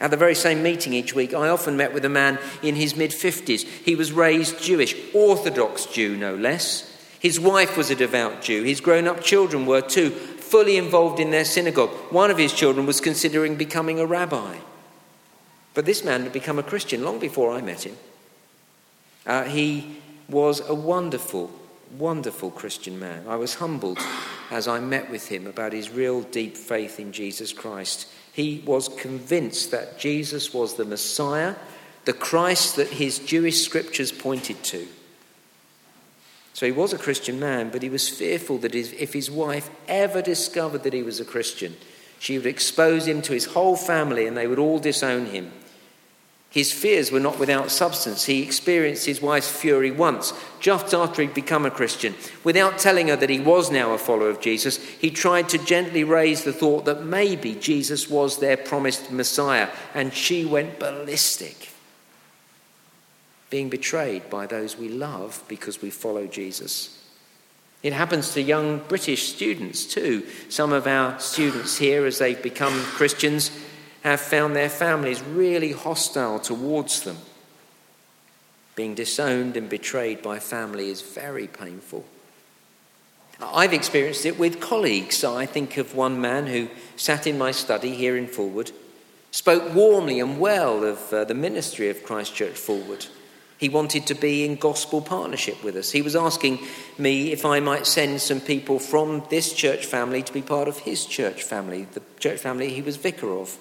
At 0.00 0.10
the 0.10 0.16
very 0.16 0.34
same 0.34 0.62
meeting 0.62 0.92
each 0.92 1.14
week, 1.14 1.34
I 1.34 1.48
often 1.48 1.76
met 1.76 1.94
with 1.94 2.04
a 2.04 2.08
man 2.08 2.38
in 2.62 2.74
his 2.74 2.96
mid 2.96 3.12
50s. 3.12 3.62
He 3.62 3.94
was 3.94 4.12
raised 4.12 4.60
Jewish, 4.60 4.94
Orthodox 5.14 5.86
Jew 5.86 6.16
no 6.16 6.34
less. 6.34 6.90
His 7.20 7.40
wife 7.40 7.76
was 7.76 7.90
a 7.90 7.94
devout 7.94 8.42
Jew. 8.42 8.64
His 8.64 8.80
grown 8.80 9.06
up 9.06 9.22
children 9.22 9.66
were 9.66 9.80
too, 9.80 10.10
fully 10.10 10.76
involved 10.76 11.20
in 11.20 11.30
their 11.30 11.44
synagogue. 11.44 11.90
One 12.10 12.30
of 12.30 12.38
his 12.38 12.52
children 12.52 12.86
was 12.86 13.00
considering 13.00 13.56
becoming 13.56 13.98
a 13.98 14.06
rabbi. 14.06 14.56
But 15.72 15.86
this 15.86 16.04
man 16.04 16.22
had 16.22 16.32
become 16.32 16.58
a 16.58 16.62
Christian 16.62 17.02
long 17.02 17.18
before 17.18 17.52
I 17.52 17.62
met 17.62 17.86
him. 17.86 17.96
Uh, 19.26 19.44
he 19.44 19.96
was 20.28 20.60
a 20.68 20.74
wonderful, 20.74 21.50
wonderful 21.96 22.50
Christian 22.50 22.98
man. 22.98 23.26
I 23.26 23.36
was 23.36 23.54
humbled 23.54 23.98
as 24.50 24.68
I 24.68 24.80
met 24.80 25.10
with 25.10 25.28
him 25.28 25.46
about 25.46 25.72
his 25.72 25.90
real 25.90 26.22
deep 26.22 26.56
faith 26.56 27.00
in 27.00 27.12
Jesus 27.12 27.52
Christ. 27.52 28.06
He 28.34 28.64
was 28.66 28.88
convinced 28.88 29.70
that 29.70 29.96
Jesus 29.96 30.52
was 30.52 30.74
the 30.74 30.84
Messiah, 30.84 31.54
the 32.04 32.12
Christ 32.12 32.74
that 32.76 32.88
his 32.88 33.20
Jewish 33.20 33.62
scriptures 33.62 34.10
pointed 34.10 34.64
to. 34.64 34.88
So 36.52 36.66
he 36.66 36.72
was 36.72 36.92
a 36.92 36.98
Christian 36.98 37.38
man, 37.38 37.70
but 37.70 37.82
he 37.82 37.88
was 37.88 38.08
fearful 38.08 38.58
that 38.58 38.74
if 38.74 39.12
his 39.12 39.30
wife 39.30 39.70
ever 39.86 40.20
discovered 40.20 40.82
that 40.82 40.92
he 40.92 41.02
was 41.04 41.20
a 41.20 41.24
Christian, 41.24 41.76
she 42.18 42.36
would 42.36 42.46
expose 42.46 43.06
him 43.06 43.22
to 43.22 43.32
his 43.32 43.44
whole 43.44 43.76
family 43.76 44.26
and 44.26 44.36
they 44.36 44.48
would 44.48 44.58
all 44.58 44.80
disown 44.80 45.26
him. 45.26 45.52
His 46.54 46.72
fears 46.72 47.10
were 47.10 47.18
not 47.18 47.40
without 47.40 47.72
substance. 47.72 48.26
He 48.26 48.40
experienced 48.40 49.06
his 49.06 49.20
wife's 49.20 49.50
fury 49.50 49.90
once, 49.90 50.32
just 50.60 50.94
after 50.94 51.20
he'd 51.20 51.34
become 51.34 51.66
a 51.66 51.70
Christian. 51.70 52.14
Without 52.44 52.78
telling 52.78 53.08
her 53.08 53.16
that 53.16 53.28
he 53.28 53.40
was 53.40 53.72
now 53.72 53.92
a 53.92 53.98
follower 53.98 54.30
of 54.30 54.40
Jesus, 54.40 54.76
he 54.76 55.10
tried 55.10 55.48
to 55.48 55.58
gently 55.58 56.04
raise 56.04 56.44
the 56.44 56.52
thought 56.52 56.84
that 56.84 57.04
maybe 57.04 57.56
Jesus 57.56 58.08
was 58.08 58.38
their 58.38 58.56
promised 58.56 59.10
Messiah, 59.10 59.68
and 59.94 60.14
she 60.14 60.44
went 60.44 60.78
ballistic, 60.78 61.70
being 63.50 63.68
betrayed 63.68 64.30
by 64.30 64.46
those 64.46 64.78
we 64.78 64.88
love 64.88 65.42
because 65.48 65.82
we 65.82 65.90
follow 65.90 66.28
Jesus. 66.28 67.02
It 67.82 67.92
happens 67.92 68.32
to 68.32 68.40
young 68.40 68.78
British 68.86 69.34
students 69.34 69.84
too. 69.84 70.24
Some 70.48 70.72
of 70.72 70.86
our 70.86 71.18
students 71.18 71.78
here, 71.78 72.06
as 72.06 72.18
they've 72.18 72.40
become 72.40 72.80
Christians, 72.82 73.50
have 74.04 74.20
found 74.20 74.54
their 74.54 74.68
families 74.68 75.22
really 75.22 75.72
hostile 75.72 76.38
towards 76.38 77.02
them. 77.02 77.16
Being 78.76 78.94
disowned 78.94 79.56
and 79.56 79.68
betrayed 79.68 80.22
by 80.22 80.38
family 80.38 80.90
is 80.90 81.00
very 81.00 81.46
painful. 81.46 82.04
I've 83.40 83.72
experienced 83.72 84.26
it 84.26 84.38
with 84.38 84.60
colleagues. 84.60 85.24
I 85.24 85.46
think 85.46 85.76
of 85.78 85.94
one 85.94 86.20
man 86.20 86.46
who 86.46 86.68
sat 86.96 87.26
in 87.26 87.38
my 87.38 87.50
study 87.50 87.94
here 87.94 88.16
in 88.16 88.26
Fulwood, 88.26 88.72
spoke 89.30 89.74
warmly 89.74 90.20
and 90.20 90.38
well 90.38 90.84
of 90.84 91.12
uh, 91.12 91.24
the 91.24 91.34
ministry 91.34 91.88
of 91.88 92.04
Christchurch 92.04 92.54
Fulwood. 92.54 93.08
He 93.58 93.68
wanted 93.68 94.06
to 94.08 94.14
be 94.14 94.44
in 94.44 94.56
gospel 94.56 95.00
partnership 95.00 95.64
with 95.64 95.76
us. 95.76 95.90
He 95.90 96.02
was 96.02 96.14
asking 96.14 96.58
me 96.98 97.32
if 97.32 97.44
I 97.44 97.60
might 97.60 97.86
send 97.86 98.20
some 98.20 98.40
people 98.40 98.78
from 98.78 99.24
this 99.30 99.52
church 99.52 99.86
family 99.86 100.22
to 100.22 100.32
be 100.32 100.42
part 100.42 100.68
of 100.68 100.78
his 100.78 101.06
church 101.06 101.42
family, 101.42 101.86
the 101.92 102.02
church 102.18 102.40
family 102.40 102.70
he 102.70 102.82
was 102.82 102.96
vicar 102.96 103.32
of. 103.32 103.56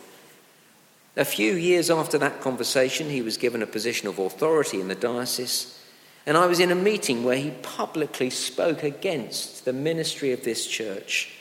A 1.16 1.26
few 1.26 1.54
years 1.54 1.92
after 1.92 2.18
that 2.18 2.42
conversation, 2.42 3.10
he 3.10 3.22
was 3.22 3.38
given 3.38 3.62
a 3.62 3.68
position 3.68 4.08
of 4.08 4.18
authority 4.18 4.82
in 4.82 4.88
the 4.88 4.96
diocese, 4.96 5.80
and 6.26 6.38
I 6.38 6.48
was 6.48 6.60
in 6.60 6.72
a 6.72 6.76
meeting 6.76 7.24
where 7.24 7.38
he 7.38 7.52
publicly 7.62 8.30
spoke 8.30 8.82
against 8.82 9.66
the 9.66 9.74
ministry 9.74 10.32
of 10.32 10.44
this 10.44 10.66
church. 10.66 11.34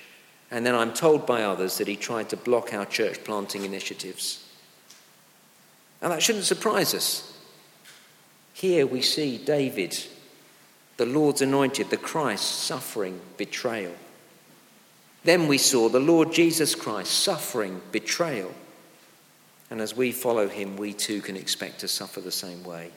And 0.50 0.67
then 0.67 0.75
I'm 0.75 0.93
told 0.93 1.25
by 1.25 1.45
others 1.45 1.79
that 1.79 1.88
he 1.88 1.97
tried 1.97 2.29
to 2.31 2.37
block 2.37 2.75
our 2.75 2.85
church 2.85 3.25
planting 3.25 3.64
initiatives. 3.64 4.47
Now, 6.02 6.09
that 6.09 6.23
shouldn't 6.23 6.45
surprise 6.45 6.95
us. 6.95 7.38
Here 8.52 8.87
we 8.87 9.00
see 9.00 9.38
David, 9.38 10.05
the 10.99 11.07
Lord's 11.07 11.41
anointed, 11.41 11.88
the 11.88 11.97
Christ, 11.97 12.45
suffering 12.45 13.21
betrayal. 13.38 13.95
Then 15.25 15.47
we 15.47 15.57
saw 15.57 15.88
the 15.88 16.00
Lord 16.00 16.33
Jesus 16.33 16.75
Christ 16.75 17.12
suffering 17.12 17.81
betrayal. 17.93 18.52
And 19.73 19.81
as 19.81 19.97
we 19.97 20.12
follow 20.12 20.49
him, 20.49 20.76
we 20.76 20.93
too 20.93 21.23
can 21.23 21.35
expect 21.35 21.81
to 21.81 21.88
suffer 21.88 22.21
the 22.21 22.31
same 22.31 22.62
way. 22.62 22.91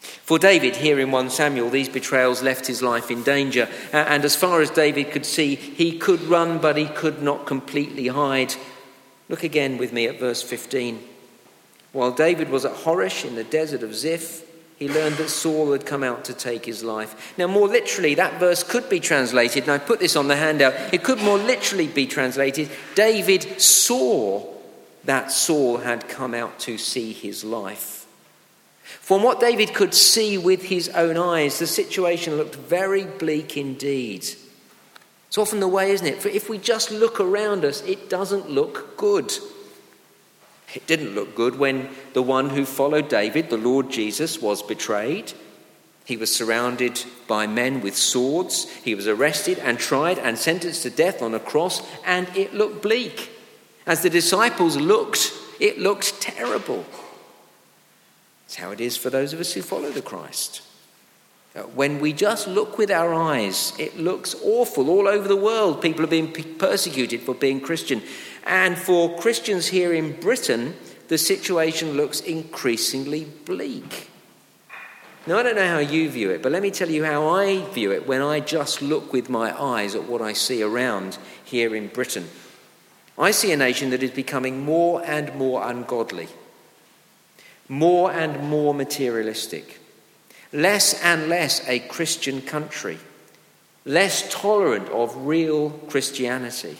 For 0.00 0.38
David, 0.38 0.76
here 0.76 1.00
in 1.00 1.10
1 1.10 1.30
Samuel, 1.30 1.70
these 1.70 1.88
betrayals 1.88 2.42
left 2.42 2.66
his 2.66 2.82
life 2.82 3.10
in 3.10 3.22
danger. 3.22 3.66
And 3.94 4.26
as 4.26 4.36
far 4.36 4.60
as 4.60 4.68
David 4.68 5.10
could 5.10 5.24
see, 5.24 5.54
he 5.54 5.96
could 5.96 6.20
run, 6.24 6.58
but 6.58 6.76
he 6.76 6.84
could 6.84 7.22
not 7.22 7.46
completely 7.46 8.08
hide. 8.08 8.56
Look 9.30 9.42
again 9.42 9.78
with 9.78 9.90
me 9.90 10.06
at 10.06 10.20
verse 10.20 10.42
15. 10.42 11.02
While 11.92 12.12
David 12.12 12.50
was 12.50 12.66
at 12.66 12.74
Horesh 12.74 13.24
in 13.24 13.34
the 13.34 13.42
desert 13.42 13.82
of 13.82 13.94
Ziph, 13.94 14.44
he 14.78 14.86
learned 14.86 15.16
that 15.16 15.30
Saul 15.30 15.72
had 15.72 15.86
come 15.86 16.04
out 16.04 16.26
to 16.26 16.34
take 16.34 16.66
his 16.66 16.84
life. 16.84 17.32
Now, 17.38 17.46
more 17.46 17.68
literally, 17.68 18.14
that 18.16 18.38
verse 18.38 18.62
could 18.62 18.90
be 18.90 19.00
translated, 19.00 19.62
and 19.62 19.72
I 19.72 19.78
put 19.78 19.98
this 19.98 20.14
on 20.14 20.28
the 20.28 20.36
handout, 20.36 20.74
it 20.92 21.02
could 21.02 21.22
more 21.22 21.38
literally 21.38 21.86
be 21.86 22.06
translated 22.06 22.68
David 22.94 23.58
saw 23.58 24.51
that 25.04 25.32
Saul 25.32 25.78
had 25.78 26.08
come 26.08 26.34
out 26.34 26.58
to 26.60 26.78
see 26.78 27.12
his 27.12 27.44
life. 27.44 28.06
From 28.82 29.22
what 29.22 29.40
David 29.40 29.74
could 29.74 29.94
see 29.94 30.38
with 30.38 30.64
his 30.64 30.88
own 30.90 31.16
eyes, 31.16 31.58
the 31.58 31.66
situation 31.66 32.36
looked 32.36 32.54
very 32.56 33.04
bleak 33.04 33.56
indeed. 33.56 34.26
It's 35.28 35.38
often 35.38 35.60
the 35.60 35.68
way, 35.68 35.92
isn't 35.92 36.06
it? 36.06 36.20
For 36.20 36.28
if 36.28 36.48
we 36.48 36.58
just 36.58 36.90
look 36.90 37.18
around 37.18 37.64
us, 37.64 37.82
it 37.82 38.10
doesn't 38.10 38.50
look 38.50 38.96
good. 38.96 39.32
It 40.74 40.86
didn't 40.86 41.14
look 41.14 41.34
good 41.34 41.58
when 41.58 41.88
the 42.12 42.22
one 42.22 42.50
who 42.50 42.64
followed 42.64 43.08
David, 43.08 43.50
the 43.50 43.56
Lord 43.56 43.90
Jesus, 43.90 44.40
was 44.40 44.62
betrayed. 44.62 45.32
He 46.04 46.16
was 46.16 46.34
surrounded 46.34 47.04
by 47.28 47.46
men 47.46 47.80
with 47.80 47.96
swords. 47.96 48.70
He 48.84 48.94
was 48.94 49.06
arrested 49.06 49.58
and 49.58 49.78
tried 49.78 50.18
and 50.18 50.36
sentenced 50.38 50.82
to 50.82 50.90
death 50.90 51.22
on 51.22 51.34
a 51.34 51.40
cross, 51.40 51.82
and 52.04 52.28
it 52.36 52.54
looked 52.54 52.82
bleak. 52.82 53.30
As 53.86 54.02
the 54.02 54.10
disciples 54.10 54.76
looked, 54.76 55.32
it 55.58 55.78
looked 55.78 56.20
terrible. 56.20 56.84
It's 58.46 58.56
how 58.56 58.70
it 58.70 58.80
is 58.80 58.96
for 58.96 59.10
those 59.10 59.32
of 59.32 59.40
us 59.40 59.52
who 59.52 59.62
follow 59.62 59.90
the 59.90 60.02
Christ. 60.02 60.62
When 61.74 62.00
we 62.00 62.14
just 62.14 62.48
look 62.48 62.78
with 62.78 62.90
our 62.90 63.12
eyes, 63.12 63.74
it 63.78 63.98
looks 63.98 64.34
awful. 64.42 64.88
All 64.88 65.06
over 65.06 65.28
the 65.28 65.36
world, 65.36 65.82
people 65.82 66.04
are 66.04 66.08
being 66.08 66.32
persecuted 66.32 67.20
for 67.20 67.34
being 67.34 67.60
Christian. 67.60 68.02
And 68.44 68.78
for 68.78 69.18
Christians 69.18 69.68
here 69.68 69.92
in 69.92 70.18
Britain, 70.18 70.74
the 71.08 71.18
situation 71.18 71.92
looks 71.92 72.20
increasingly 72.20 73.24
bleak. 73.24 74.08
Now, 75.26 75.38
I 75.38 75.42
don't 75.42 75.56
know 75.56 75.68
how 75.68 75.78
you 75.78 76.08
view 76.10 76.30
it, 76.30 76.42
but 76.42 76.52
let 76.52 76.62
me 76.62 76.70
tell 76.70 76.88
you 76.88 77.04
how 77.04 77.28
I 77.28 77.64
view 77.70 77.92
it 77.92 78.08
when 78.08 78.22
I 78.22 78.40
just 78.40 78.82
look 78.82 79.12
with 79.12 79.28
my 79.28 79.56
eyes 79.60 79.94
at 79.94 80.08
what 80.08 80.22
I 80.22 80.32
see 80.32 80.62
around 80.62 81.18
here 81.44 81.76
in 81.76 81.88
Britain. 81.88 82.28
I 83.22 83.30
see 83.30 83.52
a 83.52 83.56
nation 83.56 83.90
that 83.90 84.02
is 84.02 84.10
becoming 84.10 84.64
more 84.64 85.00
and 85.06 85.32
more 85.36 85.62
ungodly, 85.62 86.26
more 87.68 88.10
and 88.10 88.50
more 88.50 88.74
materialistic, 88.74 89.78
less 90.52 91.00
and 91.04 91.28
less 91.28 91.66
a 91.68 91.78
Christian 91.78 92.42
country, 92.42 92.98
less 93.84 94.28
tolerant 94.28 94.88
of 94.88 95.24
real 95.24 95.70
Christianity. 95.70 96.78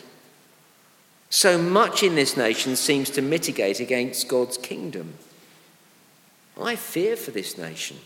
So 1.30 1.58
much 1.58 2.02
in 2.02 2.16
this 2.16 2.37
nation 2.37 2.75
seems 2.75 3.08
to 3.11 3.22
mitigate 3.22 3.78
against 3.78 4.26
God's 4.26 4.58
kingdom. 4.58 5.14
I 6.61 6.75
fear 6.75 7.14
for 7.14 7.30
this 7.30 7.56
nation. 7.56 7.99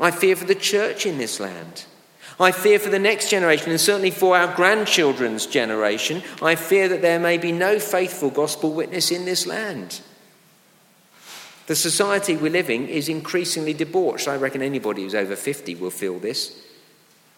I 0.00 0.12
fear 0.12 0.34
for 0.34 0.46
the 0.46 0.54
church 0.54 1.04
in 1.04 1.18
this 1.18 1.38
land. 1.38 1.84
I 2.38 2.50
fear 2.50 2.78
for 2.78 2.90
the 2.90 2.98
next 2.98 3.30
generation 3.30 3.70
and 3.70 3.80
certainly 3.80 4.10
for 4.10 4.36
our 4.36 4.54
grandchildren's 4.54 5.46
generation. 5.46 6.22
I 6.42 6.56
fear 6.56 6.88
that 6.88 7.02
there 7.02 7.20
may 7.20 7.38
be 7.38 7.52
no 7.52 7.78
faithful 7.78 8.30
gospel 8.30 8.72
witness 8.72 9.10
in 9.10 9.24
this 9.24 9.46
land. 9.46 10.00
The 11.66 11.76
society 11.76 12.36
we're 12.36 12.50
living 12.50 12.88
is 12.88 13.08
increasingly 13.08 13.72
debauched. 13.72 14.28
I 14.28 14.36
reckon 14.36 14.62
anybody 14.62 15.02
who's 15.02 15.14
over 15.14 15.36
50 15.36 15.76
will 15.76 15.90
feel 15.90 16.18
this. 16.18 16.60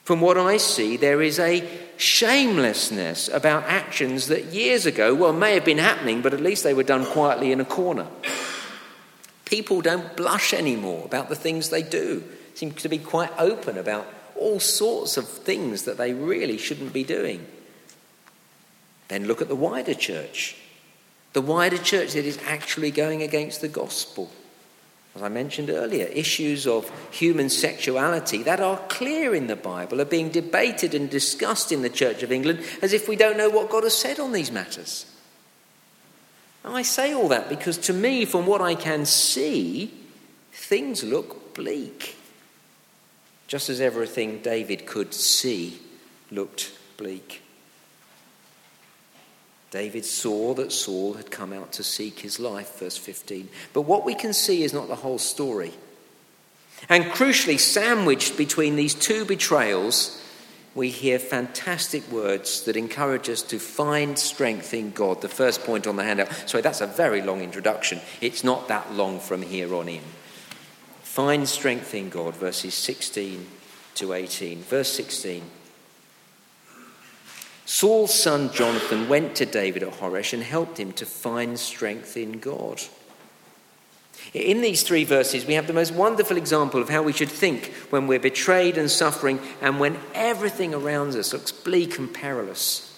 From 0.02 0.20
what 0.20 0.38
I 0.38 0.56
see, 0.56 0.96
there 0.96 1.20
is 1.20 1.38
a 1.38 1.68
shamelessness 1.96 3.28
about 3.28 3.64
actions 3.64 4.28
that 4.28 4.46
years 4.46 4.86
ago, 4.86 5.14
well, 5.14 5.32
may 5.32 5.54
have 5.54 5.64
been 5.64 5.78
happening, 5.78 6.22
but 6.22 6.32
at 6.32 6.40
least 6.40 6.64
they 6.64 6.74
were 6.74 6.82
done 6.82 7.04
quietly 7.04 7.52
in 7.52 7.60
a 7.60 7.64
corner. 7.64 8.06
People 9.44 9.80
don't 9.80 10.16
blush 10.16 10.54
anymore 10.54 11.04
about 11.04 11.28
the 11.28 11.36
things 11.36 11.70
they 11.70 11.82
do, 11.82 12.24
seem 12.54 12.72
to 12.72 12.88
be 12.88 12.98
quite 12.98 13.32
open 13.38 13.78
about 13.78 14.06
all 14.38 14.60
sorts 14.60 15.16
of 15.16 15.28
things 15.28 15.82
that 15.84 15.98
they 15.98 16.12
really 16.12 16.58
shouldn't 16.58 16.92
be 16.92 17.04
doing. 17.04 17.46
Then 19.08 19.26
look 19.26 19.40
at 19.40 19.48
the 19.48 19.56
wider 19.56 19.94
church. 19.94 20.56
The 21.32 21.42
wider 21.42 21.78
church 21.78 22.14
that 22.14 22.24
is 22.24 22.38
actually 22.46 22.90
going 22.90 23.22
against 23.22 23.60
the 23.60 23.68
gospel. 23.68 24.30
as 25.14 25.22
I 25.22 25.28
mentioned 25.28 25.70
earlier, 25.70 26.06
issues 26.06 26.66
of 26.66 26.90
human 27.10 27.48
sexuality 27.48 28.42
that 28.42 28.60
are 28.60 28.78
clear 28.88 29.34
in 29.34 29.46
the 29.46 29.56
Bible 29.56 30.00
are 30.00 30.06
being 30.06 30.30
debated 30.30 30.94
and 30.94 31.08
discussed 31.08 31.72
in 31.72 31.82
the 31.82 31.90
Church 31.90 32.22
of 32.22 32.32
England 32.32 32.64
as 32.82 32.92
if 32.92 33.08
we 33.08 33.16
don't 33.16 33.38
know 33.38 33.50
what 33.50 33.70
God 33.70 33.84
has 33.84 33.96
said 33.96 34.18
on 34.18 34.32
these 34.32 34.50
matters. 34.50 35.06
I 36.64 36.82
say 36.82 37.14
all 37.14 37.28
that 37.28 37.48
because 37.48 37.78
to 37.78 37.92
me, 37.92 38.24
from 38.24 38.46
what 38.46 38.60
I 38.60 38.74
can 38.74 39.06
see, 39.06 39.94
things 40.52 41.04
look 41.04 41.54
bleak. 41.54 42.16
Just 43.46 43.68
as 43.68 43.80
everything 43.80 44.40
David 44.42 44.86
could 44.86 45.14
see 45.14 45.80
looked 46.30 46.72
bleak. 46.96 47.42
David 49.70 50.04
saw 50.04 50.54
that 50.54 50.72
Saul 50.72 51.14
had 51.14 51.30
come 51.30 51.52
out 51.52 51.72
to 51.72 51.82
seek 51.82 52.20
his 52.20 52.40
life, 52.40 52.78
verse 52.78 52.96
15. 52.96 53.48
But 53.72 53.82
what 53.82 54.04
we 54.04 54.14
can 54.14 54.32
see 54.32 54.62
is 54.62 54.72
not 54.72 54.88
the 54.88 54.96
whole 54.96 55.18
story. 55.18 55.72
And 56.88 57.04
crucially, 57.04 57.58
sandwiched 57.58 58.36
between 58.36 58.76
these 58.76 58.94
two 58.94 59.24
betrayals, 59.24 60.22
we 60.74 60.90
hear 60.90 61.18
fantastic 61.18 62.10
words 62.10 62.62
that 62.62 62.76
encourage 62.76 63.28
us 63.28 63.42
to 63.42 63.58
find 63.58 64.18
strength 64.18 64.74
in 64.74 64.90
God. 64.90 65.22
The 65.22 65.28
first 65.28 65.62
point 65.64 65.86
on 65.86 65.96
the 65.96 66.04
handout. 66.04 66.32
Sorry, 66.48 66.62
that's 66.62 66.82
a 66.82 66.86
very 66.86 67.22
long 67.22 67.40
introduction. 67.40 68.00
It's 68.20 68.44
not 68.44 68.68
that 68.68 68.92
long 68.92 69.18
from 69.18 69.42
here 69.42 69.74
on 69.74 69.88
in. 69.88 70.02
Find 71.16 71.48
strength 71.48 71.94
in 71.94 72.10
God, 72.10 72.36
verses 72.36 72.74
16 72.74 73.46
to 73.94 74.12
18. 74.12 74.58
Verse 74.58 74.92
16. 74.92 75.42
Saul's 77.64 78.12
son 78.12 78.52
Jonathan 78.52 79.08
went 79.08 79.34
to 79.36 79.46
David 79.46 79.82
at 79.82 79.94
Horesh 79.94 80.34
and 80.34 80.42
helped 80.42 80.78
him 80.78 80.92
to 80.92 81.06
find 81.06 81.58
strength 81.58 82.18
in 82.18 82.38
God. 82.38 82.82
In 84.34 84.60
these 84.60 84.82
three 84.82 85.04
verses, 85.04 85.46
we 85.46 85.54
have 85.54 85.66
the 85.66 85.72
most 85.72 85.94
wonderful 85.94 86.36
example 86.36 86.82
of 86.82 86.90
how 86.90 87.02
we 87.02 87.14
should 87.14 87.30
think 87.30 87.72
when 87.88 88.06
we're 88.06 88.18
betrayed 88.18 88.76
and 88.76 88.90
suffering 88.90 89.40
and 89.62 89.80
when 89.80 89.98
everything 90.12 90.74
around 90.74 91.16
us 91.16 91.32
looks 91.32 91.50
bleak 91.50 91.98
and 91.98 92.12
perilous. 92.12 92.94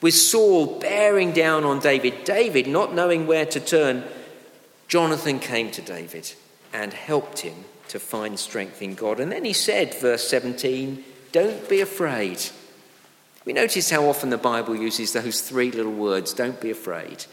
With 0.00 0.14
Saul 0.14 0.78
bearing 0.78 1.32
down 1.32 1.64
on 1.64 1.80
David, 1.80 2.22
David 2.22 2.68
not 2.68 2.94
knowing 2.94 3.26
where 3.26 3.46
to 3.46 3.58
turn, 3.58 4.04
Jonathan 4.86 5.40
came 5.40 5.72
to 5.72 5.82
David 5.82 6.32
and 6.74 6.92
helped 6.92 7.38
him 7.38 7.54
to 7.88 7.98
find 7.98 8.38
strength 8.38 8.82
in 8.82 8.94
God. 8.94 9.20
And 9.20 9.32
then 9.32 9.44
he 9.44 9.52
said, 9.52 9.94
verse 9.94 10.28
17, 10.28 11.02
Don't 11.32 11.68
be 11.68 11.80
afraid. 11.80 12.44
We 13.44 13.52
notice 13.52 13.88
how 13.88 14.08
often 14.08 14.30
the 14.30 14.38
Bible 14.38 14.74
uses 14.74 15.12
those 15.12 15.40
three 15.40 15.70
little 15.70 15.92
words, 15.92 16.34
don't 16.34 16.60
be 16.60 16.70
afraid. 16.70 17.24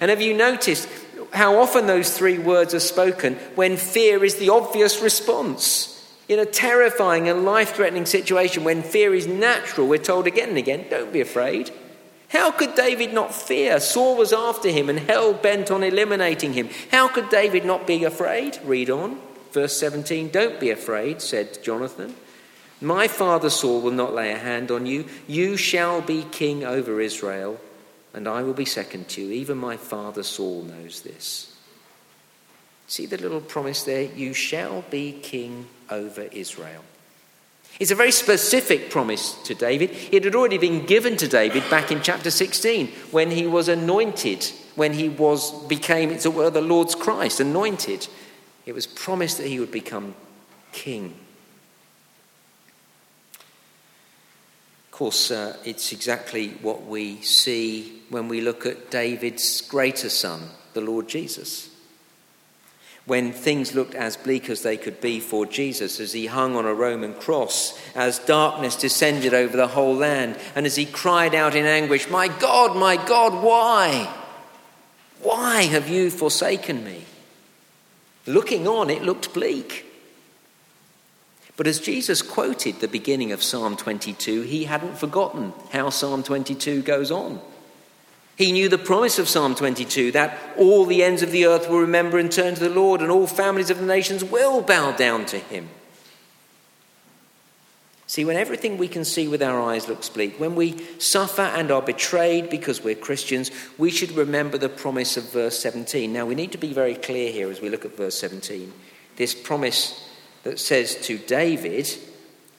And 0.00 0.10
have 0.10 0.20
you 0.20 0.34
noticed 0.34 0.88
how 1.32 1.58
often 1.58 1.86
those 1.86 2.16
three 2.16 2.38
words 2.38 2.74
are 2.74 2.80
spoken 2.80 3.34
when 3.54 3.76
fear 3.76 4.24
is 4.24 4.36
the 4.36 4.48
obvious 4.50 5.00
response? 5.00 5.94
In 6.28 6.38
a 6.38 6.46
terrifying 6.46 7.28
and 7.28 7.44
life 7.44 7.74
threatening 7.74 8.06
situation, 8.06 8.64
when 8.64 8.82
fear 8.82 9.14
is 9.14 9.26
natural, 9.26 9.88
we're 9.88 9.98
told 9.98 10.26
again 10.26 10.50
and 10.50 10.58
again, 10.58 10.86
don't 10.90 11.12
be 11.12 11.20
afraid. 11.20 11.70
How 12.28 12.50
could 12.50 12.74
David 12.74 13.14
not 13.14 13.34
fear? 13.34 13.80
Saul 13.80 14.16
was 14.16 14.32
after 14.32 14.68
him 14.68 14.90
and 14.90 14.98
hell 14.98 15.32
bent 15.32 15.70
on 15.70 15.82
eliminating 15.82 16.52
him. 16.52 16.68
How 16.90 17.08
could 17.08 17.30
David 17.30 17.64
not 17.64 17.86
be 17.86 18.04
afraid? 18.04 18.58
Read 18.64 18.90
on. 18.90 19.20
Verse 19.52 19.76
17 19.78 20.28
Don't 20.28 20.60
be 20.60 20.70
afraid, 20.70 21.22
said 21.22 21.62
Jonathan. 21.62 22.14
My 22.80 23.08
father 23.08 23.50
Saul 23.50 23.80
will 23.80 23.92
not 23.92 24.14
lay 24.14 24.32
a 24.32 24.38
hand 24.38 24.70
on 24.70 24.86
you. 24.86 25.06
You 25.26 25.56
shall 25.56 26.00
be 26.00 26.24
king 26.30 26.64
over 26.64 27.00
Israel, 27.00 27.58
and 28.14 28.28
I 28.28 28.42
will 28.42 28.54
be 28.54 28.66
second 28.66 29.08
to 29.10 29.22
you. 29.22 29.32
Even 29.32 29.58
my 29.58 29.76
father 29.76 30.22
Saul 30.22 30.62
knows 30.62 31.00
this. 31.02 31.56
See 32.86 33.06
the 33.06 33.18
little 33.18 33.40
promise 33.40 33.82
there? 33.82 34.02
You 34.02 34.32
shall 34.32 34.82
be 34.90 35.12
king 35.12 35.66
over 35.90 36.22
Israel. 36.22 36.84
It's 37.78 37.92
a 37.92 37.94
very 37.94 38.10
specific 38.10 38.90
promise 38.90 39.34
to 39.44 39.54
David. 39.54 39.90
It 40.10 40.24
had 40.24 40.34
already 40.34 40.58
been 40.58 40.84
given 40.84 41.16
to 41.18 41.28
David 41.28 41.62
back 41.70 41.92
in 41.92 42.02
chapter 42.02 42.30
16 42.30 42.88
when 43.12 43.30
he 43.30 43.46
was 43.46 43.68
anointed, 43.68 44.50
when 44.74 44.94
he 44.94 45.08
was 45.08 45.52
became, 45.66 46.10
it's 46.10 46.24
a 46.24 46.30
word, 46.30 46.54
the 46.54 46.60
Lord's 46.60 46.96
Christ, 46.96 47.38
anointed. 47.38 48.08
It 48.66 48.74
was 48.74 48.86
promised 48.86 49.38
that 49.38 49.46
he 49.46 49.60
would 49.60 49.70
become 49.70 50.16
king. 50.72 51.14
Of 54.86 54.90
course, 54.90 55.30
uh, 55.30 55.56
it's 55.64 55.92
exactly 55.92 56.48
what 56.60 56.84
we 56.84 57.22
see 57.22 58.02
when 58.10 58.26
we 58.26 58.40
look 58.40 58.66
at 58.66 58.90
David's 58.90 59.60
greater 59.60 60.10
son, 60.10 60.42
the 60.72 60.80
Lord 60.80 61.08
Jesus. 61.08 61.70
When 63.08 63.32
things 63.32 63.74
looked 63.74 63.94
as 63.94 64.18
bleak 64.18 64.50
as 64.50 64.62
they 64.62 64.76
could 64.76 65.00
be 65.00 65.18
for 65.18 65.46
Jesus 65.46 65.98
as 65.98 66.12
he 66.12 66.26
hung 66.26 66.54
on 66.54 66.66
a 66.66 66.74
Roman 66.74 67.14
cross, 67.14 67.76
as 67.94 68.18
darkness 68.18 68.76
descended 68.76 69.32
over 69.32 69.56
the 69.56 69.68
whole 69.68 69.96
land, 69.96 70.36
and 70.54 70.66
as 70.66 70.76
he 70.76 70.84
cried 70.84 71.34
out 71.34 71.54
in 71.54 71.64
anguish, 71.64 72.10
My 72.10 72.28
God, 72.28 72.76
my 72.76 72.96
God, 72.96 73.42
why? 73.42 74.14
Why 75.22 75.62
have 75.62 75.88
you 75.88 76.10
forsaken 76.10 76.84
me? 76.84 77.06
Looking 78.26 78.68
on, 78.68 78.90
it 78.90 79.02
looked 79.02 79.32
bleak. 79.32 79.86
But 81.56 81.66
as 81.66 81.80
Jesus 81.80 82.20
quoted 82.20 82.80
the 82.80 82.88
beginning 82.88 83.32
of 83.32 83.42
Psalm 83.42 83.74
22, 83.74 84.42
he 84.42 84.64
hadn't 84.64 84.98
forgotten 84.98 85.54
how 85.72 85.88
Psalm 85.88 86.22
22 86.22 86.82
goes 86.82 87.10
on. 87.10 87.40
He 88.38 88.52
knew 88.52 88.68
the 88.68 88.78
promise 88.78 89.18
of 89.18 89.28
Psalm 89.28 89.56
22 89.56 90.12
that 90.12 90.38
all 90.56 90.86
the 90.86 91.02
ends 91.02 91.22
of 91.22 91.32
the 91.32 91.44
earth 91.44 91.68
will 91.68 91.80
remember 91.80 92.18
and 92.18 92.30
turn 92.30 92.54
to 92.54 92.60
the 92.60 92.70
Lord, 92.70 93.02
and 93.02 93.10
all 93.10 93.26
families 93.26 93.68
of 93.68 93.80
the 93.80 93.84
nations 93.84 94.22
will 94.22 94.62
bow 94.62 94.92
down 94.92 95.26
to 95.26 95.38
him. 95.38 95.68
See, 98.06 98.24
when 98.24 98.36
everything 98.36 98.78
we 98.78 98.86
can 98.86 99.04
see 99.04 99.26
with 99.26 99.42
our 99.42 99.60
eyes 99.60 99.88
looks 99.88 100.08
bleak, 100.08 100.38
when 100.38 100.54
we 100.54 100.78
suffer 101.00 101.42
and 101.42 101.72
are 101.72 101.82
betrayed 101.82 102.48
because 102.48 102.80
we're 102.80 102.94
Christians, 102.94 103.50
we 103.76 103.90
should 103.90 104.12
remember 104.12 104.56
the 104.56 104.68
promise 104.68 105.16
of 105.16 105.32
verse 105.32 105.58
17. 105.58 106.12
Now, 106.12 106.24
we 106.24 106.36
need 106.36 106.52
to 106.52 106.58
be 106.58 106.72
very 106.72 106.94
clear 106.94 107.32
here 107.32 107.50
as 107.50 107.60
we 107.60 107.68
look 107.68 107.84
at 107.84 107.96
verse 107.96 108.18
17. 108.20 108.72
This 109.16 109.34
promise 109.34 110.08
that 110.44 110.60
says 110.60 110.94
to 111.06 111.18
David, 111.18 111.92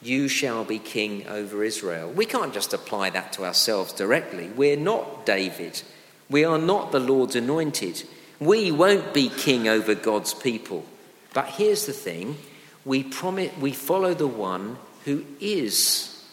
You 0.02 0.28
shall 0.28 0.64
be 0.64 0.80
king 0.80 1.28
over 1.28 1.64
Israel. 1.64 2.10
We 2.10 2.26
can't 2.26 2.54
just 2.54 2.74
apply 2.74 3.10
that 3.12 3.34
to 3.34 3.46
ourselves 3.46 3.92
directly. 3.92 4.50
We're 4.50 4.78
not 4.78 5.26
David. 5.26 5.82
We 6.30 6.46
are 6.46 6.58
not 6.58 6.92
the 6.92 7.00
Lord's 7.00 7.36
anointed. 7.36 8.04
We 8.40 8.72
won't 8.72 9.14
be 9.14 9.30
king 9.30 9.68
over 9.68 9.96
God's 9.96 10.34
people. 10.34 10.86
But 11.34 11.48
here's 11.48 11.86
the 11.86 11.94
thing 11.94 12.38
we, 12.86 13.04
promise, 13.04 13.52
we 13.60 13.74
follow 13.74 14.14
the 14.14 14.28
one 14.28 14.78
who 15.04 15.26
is 15.40 16.24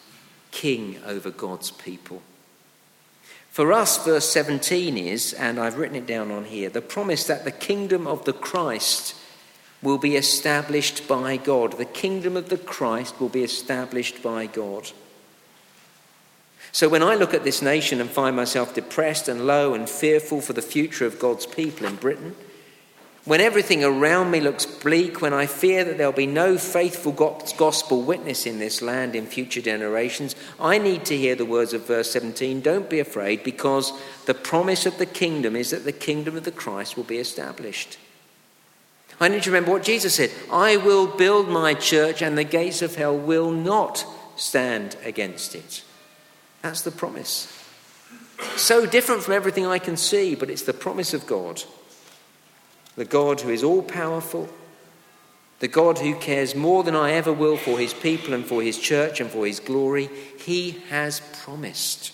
king 0.51 0.99
over 1.05 1.29
God's 1.29 1.71
people. 1.71 2.21
For 3.49 3.73
us, 3.73 4.05
verse 4.05 4.29
17 4.29 4.97
is, 4.97 5.33
and 5.33 5.59
I've 5.59 5.77
written 5.77 5.97
it 5.97 6.05
down 6.05 6.31
on 6.31 6.45
here, 6.45 6.69
the 6.69 6.81
promise 6.81 7.25
that 7.25 7.43
the 7.43 7.51
kingdom 7.51 8.05
of 8.05 8.23
the 8.23 8.33
Christ 8.33 9.15
will 9.81 9.97
be 9.97 10.15
established 10.15 11.07
by 11.07 11.37
God. 11.37 11.77
The 11.77 11.85
kingdom 11.85 12.35
of 12.35 12.49
the 12.49 12.57
Christ 12.57 13.19
will 13.19 13.29
be 13.29 13.43
established 13.43 14.23
by 14.23 14.47
God. 14.47 14.91
So 16.71 16.89
when 16.89 17.03
I 17.03 17.15
look 17.15 17.33
at 17.33 17.43
this 17.43 17.61
nation 17.61 18.01
and 18.01 18.09
find 18.09 18.35
myself 18.35 18.73
depressed 18.73 19.27
and 19.27 19.47
low 19.47 19.73
and 19.73 19.89
fearful 19.89 20.41
for 20.41 20.53
the 20.53 20.61
future 20.61 21.05
of 21.05 21.19
God's 21.19 21.45
people 21.45 21.87
in 21.87 21.95
Britain, 21.95 22.35
when 23.25 23.41
everything 23.41 23.83
around 23.83 24.31
me 24.31 24.39
looks 24.39 24.65
bleak, 24.65 25.21
when 25.21 25.33
I 25.33 25.47
fear 25.47 25.83
that 25.83 25.97
there'll 25.97 26.13
be 26.13 26.25
no 26.25 26.57
faithful 26.57 27.11
gospel 27.11 28.01
witness 28.01 28.45
in 28.45 28.57
this 28.59 28.81
land 28.81 29.15
in 29.15 29.25
future 29.25 29.61
generations, 29.61 30.33
I 30.59 30.77
need 30.77 31.03
to 31.05 31.17
hear 31.17 31.35
the 31.35 31.43
words 31.43 31.73
of 31.73 31.85
verse 31.85 32.09
17 32.11 32.61
Don't 32.61 32.89
be 32.89 32.99
afraid, 32.99 33.43
because 33.43 33.91
the 34.27 34.33
promise 34.33 34.85
of 34.85 34.97
the 34.97 35.05
kingdom 35.05 35.57
is 35.57 35.71
that 35.71 35.83
the 35.83 35.91
kingdom 35.91 36.37
of 36.37 36.45
the 36.45 36.51
Christ 36.51 36.95
will 36.95 37.03
be 37.03 37.17
established. 37.17 37.97
I 39.19 39.27
need 39.29 39.43
to 39.43 39.49
remember 39.49 39.71
what 39.71 39.83
Jesus 39.83 40.15
said 40.15 40.31
I 40.51 40.77
will 40.77 41.07
build 41.07 41.49
my 41.49 41.73
church, 41.73 42.21
and 42.21 42.37
the 42.37 42.43
gates 42.43 42.81
of 42.81 42.95
hell 42.95 43.17
will 43.17 43.51
not 43.51 44.05
stand 44.35 44.95
against 45.03 45.55
it. 45.55 45.83
That's 46.61 46.81
the 46.81 46.91
promise. 46.91 47.53
So 48.55 48.85
different 48.85 49.23
from 49.23 49.33
everything 49.33 49.65
I 49.65 49.79
can 49.79 49.97
see, 49.97 50.35
but 50.35 50.49
it's 50.49 50.63
the 50.63 50.73
promise 50.73 51.13
of 51.13 51.25
God. 51.25 51.63
The 52.95 53.05
God 53.05 53.41
who 53.41 53.49
is 53.49 53.63
all 53.63 53.81
powerful, 53.81 54.49
the 55.59 55.67
God 55.67 55.99
who 55.99 56.15
cares 56.15 56.55
more 56.55 56.83
than 56.83 56.95
I 56.95 57.13
ever 57.13 57.33
will 57.33 57.57
for 57.57 57.79
his 57.79 57.93
people 57.93 58.33
and 58.33 58.45
for 58.45 58.61
his 58.61 58.77
church 58.77 59.19
and 59.19 59.29
for 59.29 59.45
his 59.45 59.59
glory, 59.59 60.09
he 60.39 60.71
has 60.89 61.21
promised. 61.43 62.11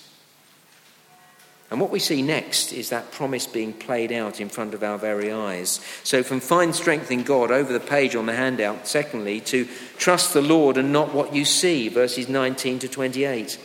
And 1.73 1.81
what 1.81 1.89
we 1.89 1.97
see 1.97 2.21
next 2.21 2.71
is 2.71 2.91
that 2.91 3.11
promise 3.11 3.47
being 3.47 3.73
played 3.73 4.11
out 4.11 4.39
in 4.39 4.47
front 4.47 4.75
of 4.75 4.83
our 4.83 4.99
very 4.99 5.31
eyes. 5.31 5.81
So, 6.03 6.21
from 6.21 6.39
find 6.39 6.75
strength 6.75 7.09
in 7.09 7.23
God 7.23 7.49
over 7.49 7.73
the 7.73 7.79
page 7.79 8.15
on 8.15 8.27
the 8.27 8.35
handout, 8.35 8.87
secondly, 8.87 9.41
to 9.41 9.67
trust 9.97 10.35
the 10.35 10.41
Lord 10.43 10.77
and 10.77 10.93
not 10.93 11.15
what 11.15 11.33
you 11.33 11.45
see, 11.45 11.89
verses 11.89 12.29
19 12.29 12.77
to 12.77 12.87
28. 12.87 13.57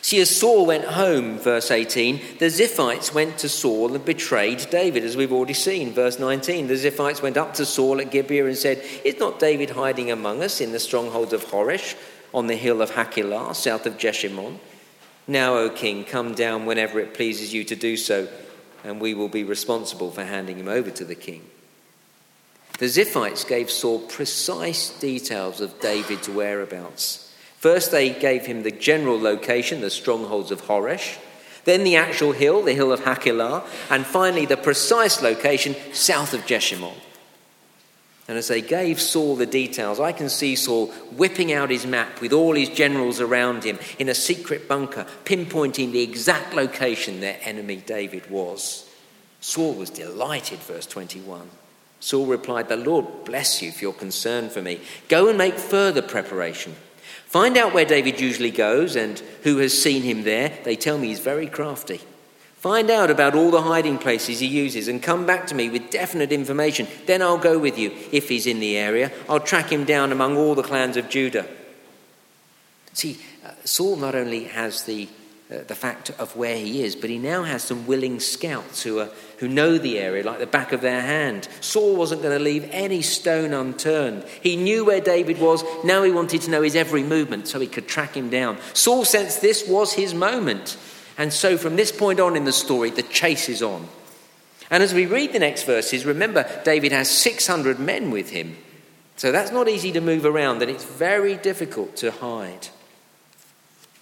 See, 0.00 0.20
as 0.20 0.30
Saul 0.30 0.64
went 0.64 0.84
home, 0.84 1.40
verse 1.40 1.72
18, 1.72 2.38
the 2.38 2.46
Ziphites 2.46 3.12
went 3.12 3.38
to 3.38 3.48
Saul 3.48 3.92
and 3.96 4.04
betrayed 4.04 4.64
David, 4.70 5.02
as 5.02 5.16
we've 5.16 5.32
already 5.32 5.54
seen. 5.54 5.92
Verse 5.92 6.20
19, 6.20 6.68
the 6.68 6.74
Ziphites 6.74 7.20
went 7.20 7.36
up 7.36 7.54
to 7.54 7.66
Saul 7.66 8.00
at 8.00 8.12
Gibeah 8.12 8.46
and 8.46 8.56
said, 8.56 8.80
Is 9.04 9.18
not 9.18 9.40
David 9.40 9.70
hiding 9.70 10.12
among 10.12 10.40
us 10.40 10.60
in 10.60 10.70
the 10.70 10.78
stronghold 10.78 11.32
of 11.32 11.46
Horesh, 11.46 11.96
on 12.32 12.46
the 12.46 12.54
hill 12.54 12.80
of 12.80 12.92
Hakilah, 12.92 13.56
south 13.56 13.86
of 13.86 13.98
Jeshimon? 13.98 14.60
Now, 15.26 15.56
O 15.56 15.70
king, 15.70 16.04
come 16.04 16.34
down 16.34 16.66
whenever 16.66 16.98
it 16.98 17.14
pleases 17.14 17.54
you 17.54 17.64
to 17.64 17.76
do 17.76 17.96
so, 17.96 18.28
and 18.84 19.00
we 19.00 19.14
will 19.14 19.28
be 19.28 19.44
responsible 19.44 20.10
for 20.10 20.24
handing 20.24 20.58
him 20.58 20.68
over 20.68 20.90
to 20.90 21.04
the 21.04 21.14
king. 21.14 21.48
The 22.78 22.86
Ziphites 22.86 23.46
gave 23.46 23.70
Saul 23.70 24.00
precise 24.00 24.98
details 24.98 25.60
of 25.60 25.80
David's 25.80 26.28
whereabouts. 26.28 27.30
First, 27.58 27.90
they 27.90 28.08
gave 28.08 28.46
him 28.46 28.62
the 28.62 28.70
general 28.70 29.20
location, 29.20 29.82
the 29.82 29.90
strongholds 29.90 30.50
of 30.50 30.62
Horesh, 30.62 31.18
then 31.64 31.84
the 31.84 31.96
actual 31.96 32.32
hill, 32.32 32.62
the 32.62 32.72
hill 32.72 32.90
of 32.90 33.00
Hakilah, 33.00 33.64
and 33.90 34.06
finally 34.06 34.46
the 34.46 34.56
precise 34.56 35.22
location 35.22 35.76
south 35.92 36.32
of 36.32 36.46
Jeshimon. 36.46 36.94
And 38.30 38.38
as 38.38 38.46
they 38.46 38.62
gave 38.62 39.00
Saul 39.00 39.34
the 39.34 39.44
details, 39.44 39.98
I 39.98 40.12
can 40.12 40.28
see 40.28 40.54
Saul 40.54 40.86
whipping 41.16 41.52
out 41.52 41.68
his 41.68 41.84
map 41.84 42.20
with 42.20 42.32
all 42.32 42.54
his 42.54 42.68
generals 42.68 43.20
around 43.20 43.64
him 43.64 43.76
in 43.98 44.08
a 44.08 44.14
secret 44.14 44.68
bunker, 44.68 45.04
pinpointing 45.24 45.90
the 45.90 46.02
exact 46.02 46.54
location 46.54 47.18
their 47.18 47.40
enemy 47.42 47.82
David 47.84 48.30
was. 48.30 48.88
Saul 49.40 49.74
was 49.74 49.90
delighted, 49.90 50.60
verse 50.60 50.86
21. 50.86 51.50
Saul 51.98 52.26
replied, 52.26 52.68
The 52.68 52.76
Lord 52.76 53.24
bless 53.24 53.62
you 53.62 53.72
for 53.72 53.80
your 53.80 53.94
concern 53.94 54.48
for 54.48 54.62
me. 54.62 54.80
Go 55.08 55.26
and 55.26 55.36
make 55.36 55.58
further 55.58 56.00
preparation. 56.00 56.76
Find 57.26 57.56
out 57.56 57.74
where 57.74 57.84
David 57.84 58.20
usually 58.20 58.52
goes 58.52 58.94
and 58.94 59.18
who 59.42 59.56
has 59.56 59.76
seen 59.76 60.02
him 60.02 60.22
there. 60.22 60.56
They 60.62 60.76
tell 60.76 60.98
me 60.98 61.08
he's 61.08 61.18
very 61.18 61.48
crafty. 61.48 62.00
Find 62.60 62.90
out 62.90 63.10
about 63.10 63.34
all 63.34 63.50
the 63.50 63.62
hiding 63.62 63.96
places 63.96 64.40
he 64.40 64.46
uses 64.46 64.86
and 64.86 65.02
come 65.02 65.24
back 65.24 65.46
to 65.46 65.54
me 65.54 65.70
with 65.70 65.88
definite 65.90 66.30
information. 66.30 66.86
Then 67.06 67.22
I'll 67.22 67.38
go 67.38 67.58
with 67.58 67.78
you 67.78 67.90
if 68.12 68.28
he's 68.28 68.46
in 68.46 68.60
the 68.60 68.76
area. 68.76 69.10
I'll 69.30 69.40
track 69.40 69.72
him 69.72 69.84
down 69.84 70.12
among 70.12 70.36
all 70.36 70.54
the 70.54 70.62
clans 70.62 70.98
of 70.98 71.08
Judah. 71.08 71.46
See, 72.92 73.18
uh, 73.46 73.52
Saul 73.64 73.96
not 73.96 74.14
only 74.14 74.44
has 74.44 74.84
the 74.84 75.08
uh, 75.50 75.64
the 75.66 75.74
fact 75.74 76.10
of 76.10 76.36
where 76.36 76.56
he 76.56 76.84
is, 76.84 76.94
but 76.94 77.10
he 77.10 77.18
now 77.18 77.42
has 77.42 77.64
some 77.64 77.84
willing 77.86 78.20
scouts 78.20 78.84
who, 78.84 79.00
are, 79.00 79.08
who 79.38 79.48
know 79.48 79.78
the 79.78 79.98
area 79.98 80.22
like 80.22 80.38
the 80.38 80.46
back 80.46 80.70
of 80.70 80.80
their 80.80 81.00
hand. 81.00 81.48
Saul 81.60 81.96
wasn't 81.96 82.22
going 82.22 82.38
to 82.38 82.44
leave 82.44 82.68
any 82.70 83.02
stone 83.02 83.52
unturned. 83.52 84.24
He 84.42 84.54
knew 84.54 84.84
where 84.84 85.00
David 85.00 85.40
was. 85.40 85.64
Now 85.82 86.04
he 86.04 86.12
wanted 86.12 86.42
to 86.42 86.50
know 86.50 86.62
his 86.62 86.76
every 86.76 87.02
movement 87.02 87.48
so 87.48 87.58
he 87.58 87.66
could 87.66 87.88
track 87.88 88.16
him 88.16 88.30
down. 88.30 88.58
Saul 88.74 89.04
sensed 89.04 89.40
this 89.40 89.66
was 89.66 89.94
his 89.94 90.14
moment. 90.14 90.76
And 91.20 91.34
so 91.34 91.58
from 91.58 91.76
this 91.76 91.92
point 91.92 92.18
on 92.18 92.34
in 92.34 92.46
the 92.46 92.52
story, 92.52 92.88
the 92.88 93.02
chase 93.02 93.50
is 93.50 93.62
on. 93.62 93.86
And 94.70 94.82
as 94.82 94.94
we 94.94 95.04
read 95.04 95.34
the 95.34 95.38
next 95.38 95.64
verses, 95.64 96.06
remember, 96.06 96.48
David 96.64 96.92
has 96.92 97.10
600 97.10 97.78
men 97.78 98.10
with 98.10 98.30
him. 98.30 98.56
So 99.16 99.30
that's 99.30 99.52
not 99.52 99.68
easy 99.68 99.92
to 99.92 100.00
move 100.00 100.24
around, 100.24 100.62
and 100.62 100.70
it's 100.70 100.82
very 100.82 101.36
difficult 101.36 101.94
to 101.96 102.10
hide. 102.10 102.68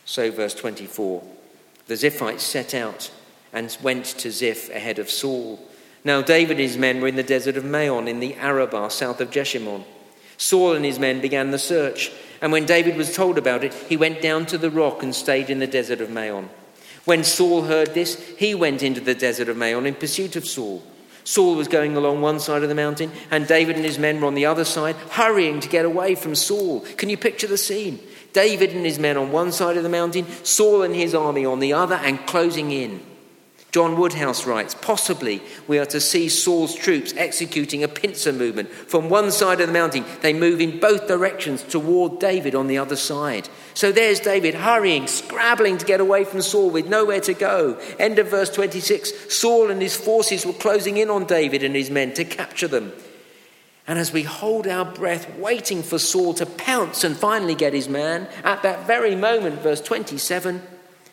So, 0.04 0.30
verse 0.30 0.54
24 0.54 1.24
the 1.88 1.94
Ziphites 1.94 2.40
set 2.40 2.72
out 2.72 3.10
and 3.52 3.76
went 3.82 4.04
to 4.04 4.30
Ziph 4.30 4.70
ahead 4.70 5.00
of 5.00 5.10
Saul. 5.10 5.58
Now 6.04 6.22
David 6.22 6.58
and 6.58 6.60
his 6.60 6.78
men 6.78 7.00
were 7.00 7.08
in 7.08 7.16
the 7.16 7.24
desert 7.24 7.56
of 7.56 7.64
Maon 7.64 8.06
in 8.06 8.20
the 8.20 8.34
Arabah 8.34 8.90
south 8.90 9.20
of 9.20 9.32
Jeshimon. 9.32 9.82
Saul 10.36 10.74
and 10.74 10.84
his 10.84 11.00
men 11.00 11.20
began 11.20 11.50
the 11.50 11.58
search, 11.58 12.12
and 12.40 12.52
when 12.52 12.64
David 12.64 12.96
was 12.96 13.16
told 13.16 13.38
about 13.38 13.64
it, 13.64 13.74
he 13.74 13.96
went 13.96 14.22
down 14.22 14.46
to 14.46 14.58
the 14.58 14.70
rock 14.70 15.02
and 15.02 15.12
stayed 15.12 15.50
in 15.50 15.58
the 15.58 15.66
desert 15.66 16.00
of 16.00 16.10
Maon. 16.10 16.48
When 17.04 17.24
Saul 17.24 17.62
heard 17.62 17.94
this, 17.94 18.20
he 18.38 18.54
went 18.54 18.82
into 18.82 19.00
the 19.00 19.14
desert 19.14 19.48
of 19.48 19.56
Maon 19.56 19.86
in 19.86 19.94
pursuit 19.94 20.36
of 20.36 20.46
Saul. 20.46 20.82
Saul 21.24 21.56
was 21.56 21.68
going 21.68 21.94
along 21.94 22.22
one 22.22 22.40
side 22.40 22.62
of 22.62 22.70
the 22.70 22.74
mountain, 22.74 23.12
and 23.30 23.46
David 23.46 23.76
and 23.76 23.84
his 23.84 23.98
men 23.98 24.20
were 24.20 24.26
on 24.26 24.34
the 24.34 24.46
other 24.46 24.64
side, 24.64 24.96
hurrying 25.10 25.60
to 25.60 25.68
get 25.68 25.84
away 25.84 26.14
from 26.14 26.34
Saul. 26.34 26.80
Can 26.96 27.10
you 27.10 27.18
picture 27.18 27.46
the 27.46 27.58
scene? 27.58 28.00
David 28.32 28.70
and 28.70 28.86
his 28.86 28.98
men 28.98 29.16
on 29.16 29.30
one 29.30 29.52
side 29.52 29.76
of 29.76 29.82
the 29.82 29.88
mountain, 29.90 30.26
Saul 30.42 30.82
and 30.82 30.94
his 30.94 31.14
army 31.14 31.44
on 31.44 31.60
the 31.60 31.74
other, 31.74 31.96
and 31.96 32.26
closing 32.26 32.72
in. 32.72 33.02
John 33.70 33.98
Woodhouse 33.98 34.46
writes 34.46 34.74
Possibly 34.74 35.42
we 35.66 35.78
are 35.78 35.86
to 35.86 36.00
see 36.00 36.28
Saul's 36.28 36.74
troops 36.74 37.12
executing 37.16 37.84
a 37.84 37.88
pincer 37.88 38.32
movement. 38.32 38.70
From 38.70 39.10
one 39.10 39.30
side 39.30 39.60
of 39.60 39.66
the 39.66 39.72
mountain, 39.72 40.04
they 40.22 40.32
move 40.32 40.60
in 40.60 40.80
both 40.80 41.06
directions 41.06 41.62
toward 41.62 42.18
David 42.18 42.54
on 42.54 42.66
the 42.66 42.78
other 42.78 42.96
side. 42.96 43.48
So 43.78 43.92
there's 43.92 44.18
David 44.18 44.56
hurrying, 44.56 45.06
scrabbling 45.06 45.78
to 45.78 45.86
get 45.86 46.00
away 46.00 46.24
from 46.24 46.42
Saul 46.42 46.68
with 46.68 46.88
nowhere 46.88 47.20
to 47.20 47.32
go. 47.32 47.78
End 48.00 48.18
of 48.18 48.26
verse 48.26 48.50
26 48.50 49.32
Saul 49.32 49.70
and 49.70 49.80
his 49.80 49.94
forces 49.94 50.44
were 50.44 50.52
closing 50.52 50.96
in 50.96 51.10
on 51.10 51.26
David 51.26 51.62
and 51.62 51.76
his 51.76 51.88
men 51.88 52.12
to 52.14 52.24
capture 52.24 52.66
them. 52.66 52.92
And 53.86 53.96
as 53.96 54.12
we 54.12 54.24
hold 54.24 54.66
our 54.66 54.84
breath, 54.84 55.32
waiting 55.38 55.84
for 55.84 56.00
Saul 56.00 56.34
to 56.34 56.44
pounce 56.44 57.04
and 57.04 57.16
finally 57.16 57.54
get 57.54 57.72
his 57.72 57.88
man, 57.88 58.26
at 58.42 58.64
that 58.64 58.84
very 58.88 59.14
moment, 59.14 59.60
verse 59.60 59.80
27, 59.80 60.60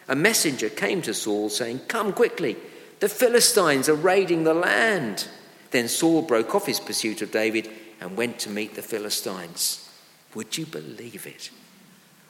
a 0.08 0.16
messenger 0.16 0.70
came 0.70 1.04
to 1.04 1.14
Saul 1.14 1.52
saying, 1.52 1.82
Come 1.88 2.14
quickly, 2.14 2.58
the 3.00 3.10
Philistines 3.10 3.88
are 3.90 3.94
raiding 3.94 4.44
the 4.44 4.56
land. 4.56 5.28
Then 5.70 5.88
Saul 5.88 6.24
broke 6.24 6.56
off 6.56 6.66
his 6.66 6.80
pursuit 6.80 7.22
of 7.22 7.30
David 7.30 7.70
and 8.02 8.18
went 8.18 8.40
to 8.40 8.50
meet 8.50 8.74
the 8.74 8.82
Philistines. 8.82 9.88
Would 10.34 10.58
you 10.58 10.66
believe 10.66 11.28
it? 11.28 11.52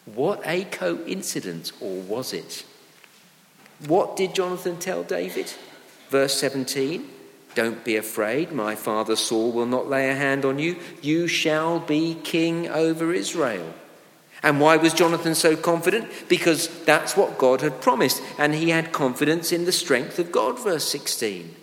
What 0.06 0.42
a 0.46 0.66
coincidence, 0.66 1.74
or 1.82 2.02
was 2.02 2.34
it? 2.34 2.66
What 3.88 4.16
did 4.16 4.36
Jonathan 4.36 4.78
tell 4.78 5.04
David? 5.04 5.52
Verse 6.10 6.40
17 6.40 7.10
don't 7.56 7.86
be 7.86 7.96
afraid, 7.96 8.52
my 8.52 8.76
father 8.76 9.16
Saul 9.16 9.54
will 9.54 9.66
not 9.66 9.90
lay 9.90 10.10
a 10.10 10.16
hand 10.16 10.44
on 10.44 10.60
you. 10.60 10.76
You 11.02 11.28
shall 11.28 11.80
be 11.80 12.16
king 12.16 12.68
over 12.68 13.14
Israel. 13.14 13.74
And 14.44 14.60
why 14.60 14.76
was 14.76 14.94
Jonathan 14.94 15.34
so 15.34 15.56
confident? 15.56 16.10
Because 16.28 16.68
that's 16.84 17.16
what 17.16 17.38
God 17.38 17.62
had 17.62 17.82
promised, 17.82 18.22
and 18.38 18.54
he 18.54 18.70
had 18.70 18.92
confidence 18.92 19.54
in 19.54 19.64
the 19.64 19.72
strength 19.72 20.20
of 20.20 20.34
God, 20.34 20.62
verse 20.62 20.84
16. 20.84 21.56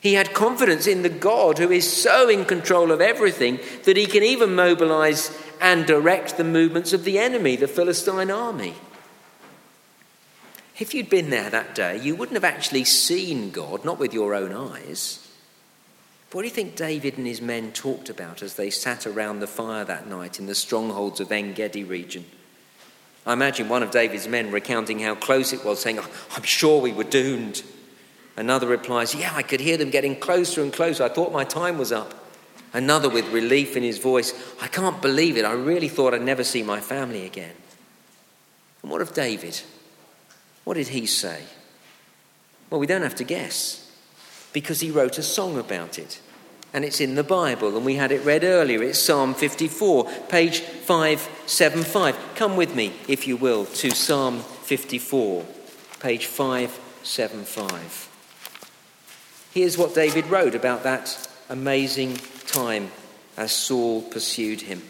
He 0.00 0.14
had 0.14 0.32
confidence 0.32 0.86
in 0.86 1.02
the 1.02 1.08
God 1.08 1.58
who 1.58 1.72
is 1.72 1.92
so 1.92 2.28
in 2.28 2.44
control 2.44 2.92
of 2.92 3.00
everything 3.00 3.58
that 3.82 3.96
he 3.96 4.06
can 4.06 4.22
even 4.22 4.54
mobilize 4.54 5.36
and 5.60 5.86
direct 5.86 6.36
the 6.36 6.44
movements 6.44 6.92
of 6.92 7.04
the 7.04 7.18
enemy, 7.18 7.56
the 7.56 7.68
Philistine 7.68 8.30
army. 8.30 8.74
If 10.78 10.94
you'd 10.94 11.10
been 11.10 11.30
there 11.30 11.50
that 11.50 11.74
day, 11.74 11.98
you 12.00 12.14
wouldn't 12.14 12.36
have 12.36 12.44
actually 12.44 12.84
seen 12.84 13.50
God, 13.50 13.84
not 13.84 13.98
with 13.98 14.14
your 14.14 14.34
own 14.34 14.52
eyes. 14.52 15.26
what 16.32 16.42
do 16.42 16.48
you 16.48 16.54
think 16.54 16.76
David 16.76 17.18
and 17.18 17.26
his 17.26 17.40
men 17.40 17.72
talked 17.72 18.08
about 18.08 18.42
as 18.42 18.54
they 18.54 18.70
sat 18.70 19.06
around 19.06 19.40
the 19.40 19.46
fire 19.46 19.84
that 19.84 20.06
night 20.06 20.38
in 20.38 20.46
the 20.46 20.54
strongholds 20.54 21.20
of 21.20 21.32
En 21.32 21.52
Gedi 21.52 21.82
region? 21.82 22.24
I 23.26 23.32
imagine 23.32 23.68
one 23.68 23.82
of 23.82 23.90
David's 23.90 24.28
men 24.28 24.50
recounting 24.52 25.00
how 25.00 25.14
close 25.14 25.52
it 25.52 25.64
was, 25.64 25.80
saying, 25.80 25.98
oh, 25.98 26.10
I'm 26.36 26.44
sure 26.44 26.80
we 26.80 26.92
were 26.92 27.04
doomed. 27.04 27.62
Another 28.38 28.68
replies, 28.68 29.16
Yeah, 29.16 29.32
I 29.34 29.42
could 29.42 29.58
hear 29.58 29.76
them 29.76 29.90
getting 29.90 30.14
closer 30.14 30.62
and 30.62 30.72
closer. 30.72 31.02
I 31.02 31.08
thought 31.08 31.32
my 31.32 31.42
time 31.42 31.76
was 31.76 31.90
up. 31.90 32.14
Another 32.72 33.08
with 33.08 33.28
relief 33.32 33.76
in 33.76 33.82
his 33.82 33.98
voice, 33.98 34.34
I 34.60 34.68
can't 34.68 35.00
believe 35.00 35.36
it. 35.36 35.44
I 35.44 35.52
really 35.52 35.88
thought 35.88 36.14
I'd 36.14 36.22
never 36.22 36.44
see 36.44 36.62
my 36.62 36.80
family 36.80 37.24
again. 37.24 37.54
And 38.82 38.90
what 38.90 39.00
of 39.00 39.14
David? 39.14 39.60
What 40.64 40.74
did 40.74 40.88
he 40.88 41.06
say? 41.06 41.44
Well, 42.68 42.80
we 42.80 42.86
don't 42.86 43.02
have 43.02 43.14
to 43.16 43.24
guess 43.24 43.90
because 44.52 44.80
he 44.80 44.90
wrote 44.90 45.18
a 45.18 45.22
song 45.22 45.58
about 45.58 45.98
it. 45.98 46.20
And 46.74 46.84
it's 46.84 47.00
in 47.00 47.14
the 47.14 47.24
Bible, 47.24 47.74
and 47.76 47.86
we 47.86 47.94
had 47.94 48.12
it 48.12 48.22
read 48.26 48.44
earlier. 48.44 48.82
It's 48.82 48.98
Psalm 48.98 49.32
54, 49.32 50.04
page 50.28 50.60
575. 50.60 52.14
Come 52.34 52.56
with 52.56 52.74
me, 52.74 52.92
if 53.08 53.26
you 53.26 53.38
will, 53.38 53.64
to 53.64 53.90
Psalm 53.90 54.40
54, 54.40 55.46
page 56.00 56.26
575. 56.26 58.08
Here's 59.54 59.78
what 59.78 59.94
David 59.94 60.26
wrote 60.26 60.54
about 60.54 60.82
that 60.82 61.26
amazing 61.48 62.18
time 62.48 62.90
as 63.36 63.52
Saul 63.52 64.02
pursued 64.02 64.62
him. 64.62 64.82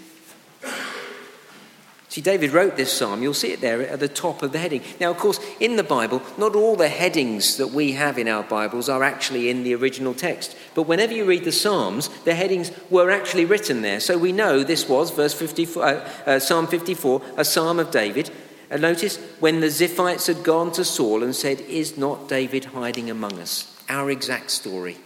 See, 2.10 2.22
David 2.22 2.52
wrote 2.52 2.76
this 2.76 2.90
psalm. 2.90 3.22
You'll 3.22 3.34
see 3.34 3.52
it 3.52 3.60
there 3.60 3.86
at 3.86 4.00
the 4.00 4.08
top 4.08 4.42
of 4.42 4.52
the 4.52 4.58
heading. 4.58 4.82
Now, 4.98 5.10
of 5.10 5.18
course, 5.18 5.38
in 5.60 5.76
the 5.76 5.82
Bible, 5.82 6.22
not 6.38 6.56
all 6.56 6.74
the 6.74 6.88
headings 6.88 7.58
that 7.58 7.68
we 7.68 7.92
have 7.92 8.18
in 8.18 8.28
our 8.28 8.42
Bibles 8.42 8.88
are 8.88 9.02
actually 9.02 9.50
in 9.50 9.62
the 9.62 9.74
original 9.74 10.14
text. 10.14 10.56
But 10.74 10.84
whenever 10.84 11.12
you 11.12 11.26
read 11.26 11.44
the 11.44 11.52
Psalms, 11.52 12.08
the 12.24 12.34
headings 12.34 12.72
were 12.88 13.10
actually 13.10 13.44
written 13.44 13.82
there. 13.82 14.00
So 14.00 14.16
we 14.16 14.32
know 14.32 14.64
this 14.64 14.88
was, 14.88 15.10
verse 15.10 15.34
54, 15.34 15.84
uh, 15.84 16.10
uh, 16.24 16.38
Psalm 16.38 16.66
54, 16.66 17.20
a 17.36 17.44
psalm 17.44 17.78
of 17.78 17.90
David. 17.90 18.30
And 18.70 18.80
notice 18.80 19.18
when 19.38 19.60
the 19.60 19.66
Ziphites 19.66 20.26
had 20.26 20.42
gone 20.42 20.72
to 20.72 20.84
Saul 20.84 21.22
and 21.22 21.36
said, 21.36 21.60
Is 21.60 21.98
not 21.98 22.26
David 22.26 22.66
hiding 22.66 23.10
among 23.10 23.38
us? 23.38 23.76
Our 23.90 24.10
exact 24.10 24.50
story. 24.50 24.96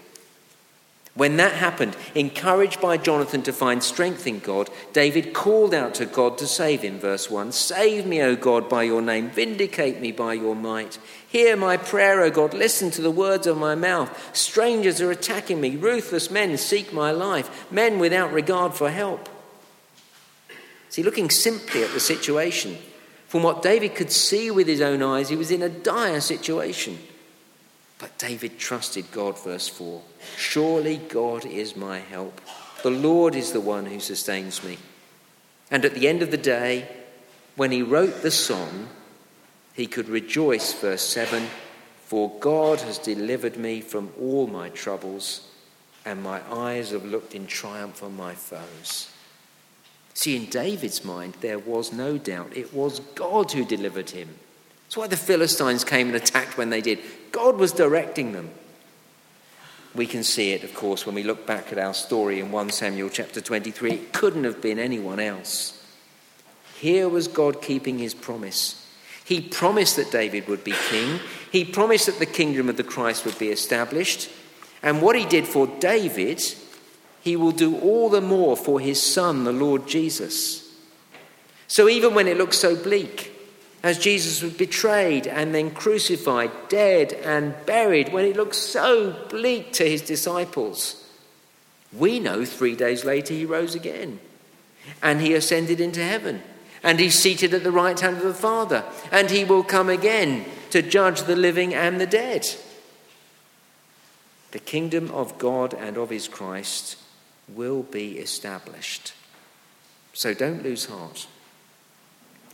When 1.14 1.36
that 1.36 1.52
happened, 1.52 1.94
encouraged 2.14 2.80
by 2.80 2.96
Jonathan 2.96 3.42
to 3.42 3.52
find 3.52 3.82
strength 3.82 4.26
in 4.26 4.38
God, 4.38 4.70
David 4.94 5.34
called 5.34 5.74
out 5.74 5.94
to 5.96 6.06
God 6.06 6.38
to 6.38 6.46
save 6.46 6.80
him. 6.80 6.98
Verse 6.98 7.30
1 7.30 7.52
Save 7.52 8.06
me, 8.06 8.22
O 8.22 8.34
God, 8.34 8.66
by 8.66 8.84
your 8.84 9.02
name. 9.02 9.28
Vindicate 9.28 10.00
me 10.00 10.10
by 10.10 10.32
your 10.32 10.56
might. 10.56 10.98
Hear 11.28 11.54
my 11.54 11.76
prayer, 11.76 12.22
O 12.22 12.30
God. 12.30 12.54
Listen 12.54 12.90
to 12.92 13.02
the 13.02 13.10
words 13.10 13.46
of 13.46 13.58
my 13.58 13.74
mouth. 13.74 14.34
Strangers 14.34 15.02
are 15.02 15.10
attacking 15.10 15.60
me. 15.60 15.76
Ruthless 15.76 16.30
men 16.30 16.56
seek 16.56 16.94
my 16.94 17.10
life. 17.10 17.70
Men 17.70 17.98
without 17.98 18.32
regard 18.32 18.72
for 18.72 18.90
help. 18.90 19.28
See, 20.88 21.02
looking 21.02 21.28
simply 21.28 21.82
at 21.82 21.92
the 21.92 22.00
situation, 22.00 22.78
from 23.28 23.42
what 23.42 23.62
David 23.62 23.94
could 23.94 24.12
see 24.12 24.50
with 24.50 24.66
his 24.66 24.80
own 24.80 25.02
eyes, 25.02 25.28
he 25.28 25.36
was 25.36 25.50
in 25.50 25.62
a 25.62 25.68
dire 25.68 26.22
situation. 26.22 26.98
But 28.02 28.18
David 28.18 28.58
trusted 28.58 29.12
God, 29.12 29.38
verse 29.38 29.68
4. 29.68 30.02
Surely 30.36 30.96
God 30.96 31.46
is 31.46 31.76
my 31.76 32.00
help. 32.00 32.40
The 32.82 32.90
Lord 32.90 33.36
is 33.36 33.52
the 33.52 33.60
one 33.60 33.86
who 33.86 34.00
sustains 34.00 34.64
me. 34.64 34.78
And 35.70 35.84
at 35.84 35.94
the 35.94 36.08
end 36.08 36.20
of 36.20 36.32
the 36.32 36.36
day, 36.36 36.88
when 37.54 37.70
he 37.70 37.80
wrote 37.80 38.22
the 38.22 38.32
song, 38.32 38.88
he 39.72 39.86
could 39.86 40.08
rejoice, 40.08 40.72
verse 40.72 41.02
7 41.02 41.46
For 42.04 42.32
God 42.40 42.80
has 42.80 42.98
delivered 42.98 43.56
me 43.56 43.80
from 43.80 44.12
all 44.20 44.48
my 44.48 44.68
troubles, 44.70 45.48
and 46.04 46.24
my 46.24 46.40
eyes 46.52 46.90
have 46.90 47.04
looked 47.04 47.36
in 47.36 47.46
triumph 47.46 48.02
on 48.02 48.16
my 48.16 48.34
foes. 48.34 49.12
See, 50.12 50.34
in 50.34 50.46
David's 50.46 51.04
mind, 51.04 51.36
there 51.40 51.60
was 51.60 51.92
no 51.92 52.18
doubt. 52.18 52.56
It 52.56 52.74
was 52.74 52.98
God 53.14 53.52
who 53.52 53.64
delivered 53.64 54.10
him. 54.10 54.28
That's 54.92 54.98
why 54.98 55.06
the 55.06 55.16
Philistines 55.16 55.84
came 55.84 56.08
and 56.08 56.16
attacked 56.16 56.58
when 56.58 56.68
they 56.68 56.82
did. 56.82 56.98
God 57.32 57.56
was 57.56 57.72
directing 57.72 58.32
them. 58.32 58.50
We 59.94 60.06
can 60.06 60.22
see 60.22 60.52
it, 60.52 60.64
of 60.64 60.74
course, 60.74 61.06
when 61.06 61.14
we 61.14 61.22
look 61.22 61.46
back 61.46 61.72
at 61.72 61.78
our 61.78 61.94
story 61.94 62.40
in 62.40 62.52
1 62.52 62.68
Samuel 62.68 63.08
chapter 63.08 63.40
23. 63.40 63.90
It 63.90 64.12
couldn't 64.12 64.44
have 64.44 64.60
been 64.60 64.78
anyone 64.78 65.18
else. 65.18 65.82
Here 66.78 67.08
was 67.08 67.26
God 67.26 67.62
keeping 67.62 67.98
his 67.98 68.12
promise. 68.12 68.86
He 69.24 69.40
promised 69.40 69.96
that 69.96 70.12
David 70.12 70.46
would 70.46 70.62
be 70.62 70.74
king, 70.90 71.20
he 71.50 71.64
promised 71.64 72.04
that 72.04 72.18
the 72.18 72.26
kingdom 72.26 72.68
of 72.68 72.76
the 72.76 72.84
Christ 72.84 73.24
would 73.24 73.38
be 73.38 73.48
established. 73.48 74.28
And 74.82 75.00
what 75.00 75.16
he 75.16 75.24
did 75.24 75.48
for 75.48 75.66
David, 75.66 76.42
he 77.22 77.34
will 77.34 77.52
do 77.52 77.78
all 77.78 78.10
the 78.10 78.20
more 78.20 78.58
for 78.58 78.78
his 78.78 79.02
son, 79.02 79.44
the 79.44 79.54
Lord 79.54 79.88
Jesus. 79.88 80.70
So 81.66 81.88
even 81.88 82.12
when 82.12 82.28
it 82.28 82.36
looks 82.36 82.58
so 82.58 82.76
bleak, 82.76 83.31
as 83.82 83.98
Jesus 83.98 84.42
was 84.42 84.52
betrayed 84.52 85.26
and 85.26 85.54
then 85.54 85.70
crucified, 85.70 86.50
dead 86.68 87.12
and 87.12 87.54
buried, 87.66 88.12
when 88.12 88.24
it 88.24 88.36
looked 88.36 88.54
so 88.54 89.12
bleak 89.28 89.72
to 89.72 89.84
his 89.88 90.02
disciples, 90.02 91.04
we 91.92 92.20
know 92.20 92.44
three 92.44 92.76
days 92.76 93.04
later 93.04 93.34
he 93.34 93.44
rose 93.44 93.74
again 93.74 94.20
and 95.02 95.20
he 95.20 95.34
ascended 95.34 95.80
into 95.80 96.02
heaven 96.02 96.42
and 96.82 96.98
he's 96.98 97.18
seated 97.18 97.52
at 97.54 97.64
the 97.64 97.72
right 97.72 97.98
hand 97.98 98.18
of 98.18 98.22
the 98.22 98.34
Father 98.34 98.84
and 99.10 99.30
he 99.30 99.44
will 99.44 99.64
come 99.64 99.88
again 99.88 100.44
to 100.70 100.80
judge 100.80 101.22
the 101.22 101.36
living 101.36 101.74
and 101.74 102.00
the 102.00 102.06
dead. 102.06 102.46
The 104.52 104.58
kingdom 104.58 105.10
of 105.10 105.38
God 105.38 105.74
and 105.74 105.96
of 105.96 106.10
his 106.10 106.28
Christ 106.28 106.98
will 107.48 107.82
be 107.82 108.18
established. 108.18 109.12
So 110.12 110.34
don't 110.34 110.62
lose 110.62 110.86
heart. 110.86 111.26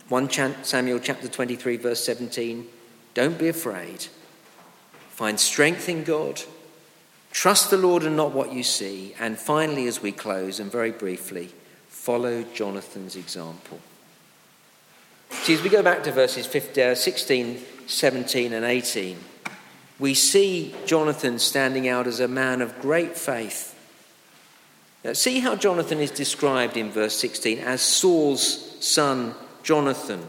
1 0.09 0.63
Samuel 0.63 0.99
chapter 0.99 1.27
23, 1.27 1.77
verse 1.77 2.03
17 2.03 2.67
Don't 3.13 3.37
be 3.37 3.47
afraid. 3.47 4.07
Find 5.11 5.39
strength 5.39 5.87
in 5.87 6.03
God. 6.03 6.41
Trust 7.31 7.69
the 7.69 7.77
Lord 7.77 8.03
and 8.03 8.17
not 8.17 8.31
what 8.31 8.51
you 8.51 8.63
see. 8.63 9.13
And 9.19 9.37
finally, 9.37 9.85
as 9.85 10.01
we 10.01 10.11
close, 10.11 10.59
and 10.59 10.71
very 10.71 10.91
briefly, 10.91 11.51
follow 11.87 12.43
Jonathan's 12.55 13.15
example. 13.15 13.79
See, 15.29 15.53
as 15.53 15.61
we 15.61 15.69
go 15.69 15.83
back 15.83 16.03
to 16.03 16.11
verses 16.11 16.47
15, 16.47 16.83
uh, 16.83 16.95
16, 16.95 17.59
17, 17.85 18.53
and 18.53 18.65
18, 18.65 19.17
we 19.99 20.15
see 20.15 20.73
Jonathan 20.87 21.37
standing 21.37 21.87
out 21.87 22.07
as 22.07 22.19
a 22.19 22.27
man 22.27 22.63
of 22.63 22.81
great 22.81 23.15
faith. 23.15 23.75
Now, 25.03 25.13
see 25.13 25.39
how 25.39 25.55
Jonathan 25.55 25.99
is 25.99 26.09
described 26.09 26.77
in 26.77 26.89
verse 26.89 27.15
16 27.17 27.59
as 27.59 27.81
Saul's 27.81 28.83
son 28.83 29.35
Jonathan. 29.69 30.27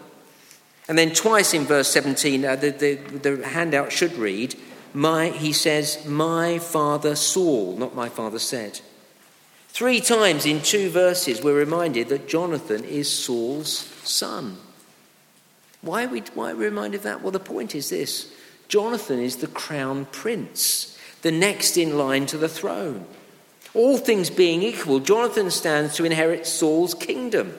And 0.87 0.99
then 0.99 1.15
twice 1.15 1.55
in 1.55 1.65
verse 1.65 1.91
17, 1.93 2.45
uh, 2.45 2.57
the, 2.57 2.71
the, 2.73 2.95
the 2.97 3.49
handout 3.49 3.91
should 3.91 4.19
read, 4.19 4.55
my, 4.93 5.31
he 5.31 5.55
says, 5.55 6.05
My 6.05 6.59
father 6.59 7.17
Saul, 7.17 7.75
not 7.79 7.95
my 7.95 8.11
father 8.11 8.39
said. 8.39 8.83
Three 9.69 10.03
times 10.03 10.45
in 10.45 10.61
two 10.61 10.91
verses, 10.91 11.41
we're 11.41 11.59
reminded 11.59 12.11
that 12.11 12.29
Jonathan 12.29 12.85
is 12.85 13.11
Saul's 13.11 13.71
son. 14.05 14.59
Why 15.81 16.05
are 16.05 16.09
we, 16.09 16.21
why 16.35 16.51
are 16.51 16.57
we 16.57 16.67
reminded 16.67 16.99
of 16.99 17.05
that? 17.05 17.23
Well, 17.23 17.33
the 17.33 17.41
point 17.41 17.75
is 17.75 17.89
this 17.89 18.35
Jonathan 18.69 19.21
is 19.21 19.37
the 19.37 19.47
crown 19.47 20.05
prince, 20.13 20.99
the 21.23 21.33
next 21.33 21.79
in 21.79 21.97
line 21.97 22.27
to 22.27 22.37
the 22.37 22.47
throne. 22.47 23.07
All 23.73 23.97
things 23.97 24.29
being 24.29 24.63
equal, 24.63 25.01
Jonathan 25.01 25.51
stands 25.51 25.97
to 25.97 26.05
inherit 26.05 26.47
Saul's 26.47 26.93
kingdom 26.93 27.55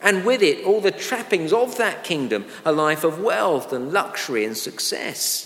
and 0.00 0.24
with 0.24 0.42
it 0.42 0.64
all 0.64 0.80
the 0.80 0.90
trappings 0.90 1.52
of 1.52 1.76
that 1.78 2.04
kingdom 2.04 2.46
a 2.64 2.72
life 2.72 3.04
of 3.04 3.20
wealth 3.20 3.72
and 3.72 3.92
luxury 3.92 4.44
and 4.44 4.56
success. 4.56 5.44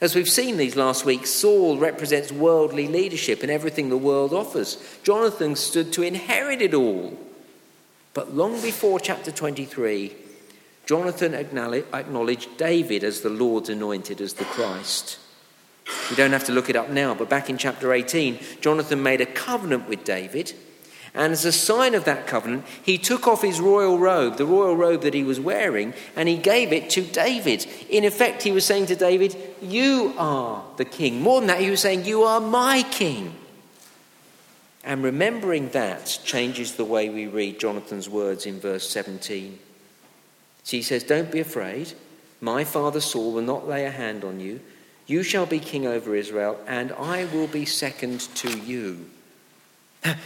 As 0.00 0.16
we've 0.16 0.28
seen 0.28 0.56
these 0.56 0.74
last 0.74 1.04
weeks, 1.04 1.30
Saul 1.30 1.78
represents 1.78 2.32
worldly 2.32 2.88
leadership 2.88 3.42
and 3.42 3.52
everything 3.52 3.88
the 3.88 3.96
world 3.96 4.32
offers. 4.32 4.76
Jonathan 5.04 5.54
stood 5.54 5.92
to 5.92 6.02
inherit 6.02 6.60
it 6.60 6.74
all. 6.74 7.16
But 8.12 8.34
long 8.34 8.60
before 8.60 8.98
chapter 8.98 9.30
23, 9.30 10.12
Jonathan 10.86 11.34
acknowledged 11.34 12.56
David 12.58 13.04
as 13.04 13.20
the 13.20 13.30
Lord's 13.30 13.68
anointed 13.68 14.20
as 14.20 14.34
the 14.34 14.44
Christ. 14.44 15.18
We 16.10 16.16
don't 16.16 16.32
have 16.32 16.44
to 16.44 16.52
look 16.52 16.68
it 16.68 16.76
up 16.76 16.90
now, 16.90 17.14
but 17.14 17.30
back 17.30 17.48
in 17.48 17.56
chapter 17.56 17.92
18, 17.92 18.38
Jonathan 18.60 19.02
made 19.02 19.20
a 19.20 19.26
covenant 19.26 19.88
with 19.88 20.04
David 20.04 20.52
and 21.14 21.32
as 21.32 21.44
a 21.44 21.52
sign 21.52 21.94
of 21.94 22.04
that 22.04 22.26
covenant, 22.26 22.64
he 22.82 22.96
took 22.96 23.28
off 23.28 23.42
his 23.42 23.60
royal 23.60 23.98
robe, 23.98 24.38
the 24.38 24.46
royal 24.46 24.74
robe 24.74 25.02
that 25.02 25.12
he 25.12 25.22
was 25.22 25.38
wearing, 25.38 25.92
and 26.16 26.26
he 26.26 26.38
gave 26.38 26.72
it 26.72 26.88
to 26.90 27.02
David. 27.02 27.66
In 27.90 28.04
effect, 28.04 28.42
he 28.42 28.50
was 28.50 28.64
saying 28.64 28.86
to 28.86 28.96
David, 28.96 29.36
You 29.60 30.14
are 30.16 30.64
the 30.78 30.86
king. 30.86 31.20
More 31.20 31.40
than 31.40 31.48
that, 31.48 31.60
he 31.60 31.70
was 31.70 31.80
saying, 31.80 32.06
You 32.06 32.22
are 32.22 32.40
my 32.40 32.82
king. 32.84 33.34
And 34.84 35.04
remembering 35.04 35.68
that 35.70 36.18
changes 36.24 36.74
the 36.74 36.84
way 36.84 37.10
we 37.10 37.26
read 37.26 37.60
Jonathan's 37.60 38.08
words 38.08 38.46
in 38.46 38.58
verse 38.58 38.88
17. 38.88 39.58
So 40.64 40.76
he 40.78 40.82
says, 40.82 41.04
Don't 41.04 41.30
be 41.30 41.40
afraid. 41.40 41.92
My 42.40 42.64
father 42.64 43.00
Saul 43.00 43.32
will 43.32 43.42
not 43.42 43.68
lay 43.68 43.84
a 43.84 43.90
hand 43.90 44.24
on 44.24 44.40
you. 44.40 44.60
You 45.06 45.22
shall 45.22 45.46
be 45.46 45.58
king 45.58 45.86
over 45.86 46.16
Israel, 46.16 46.58
and 46.66 46.90
I 46.92 47.26
will 47.26 47.48
be 47.48 47.66
second 47.66 48.20
to 48.36 48.58
you. 48.58 49.10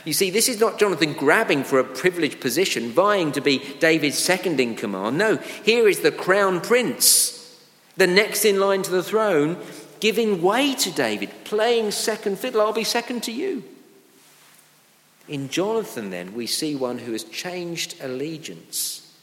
You 0.05 0.13
see, 0.13 0.31
this 0.31 0.49
is 0.49 0.59
not 0.59 0.79
Jonathan 0.79 1.13
grabbing 1.13 1.65
for 1.65 1.79
a 1.79 1.85
privileged 1.85 2.41
position, 2.41 2.91
vying 2.91 3.33
to 3.33 3.41
be 3.41 3.59
David's 3.79 4.19
second 4.19 4.59
in 4.59 4.75
command. 4.75 5.19
No, 5.19 5.37
here 5.37 5.87
is 5.87 6.01
the 6.01 6.13
crown 6.13 6.61
prince, 6.61 7.61
the 7.97 8.07
next 8.07 8.45
in 8.45 8.59
line 8.59 8.83
to 8.83 8.91
the 8.91 9.03
throne, 9.03 9.59
giving 10.01 10.41
way 10.41 10.75
to 10.77 10.91
David, 10.91 11.31
playing 11.45 11.91
second 11.91 12.39
fiddle. 12.39 12.63
I'll 12.63 12.73
be 12.73 12.85
second 12.85 13.23
to 13.25 13.33
you. 13.33 13.65
In 15.29 15.49
Jonathan, 15.49 16.11
then, 16.11 16.35
we 16.35 16.47
see 16.47 16.75
one 16.75 16.99
who 16.99 17.13
has 17.13 17.25
changed 17.25 17.97
allegiance. 18.01 19.15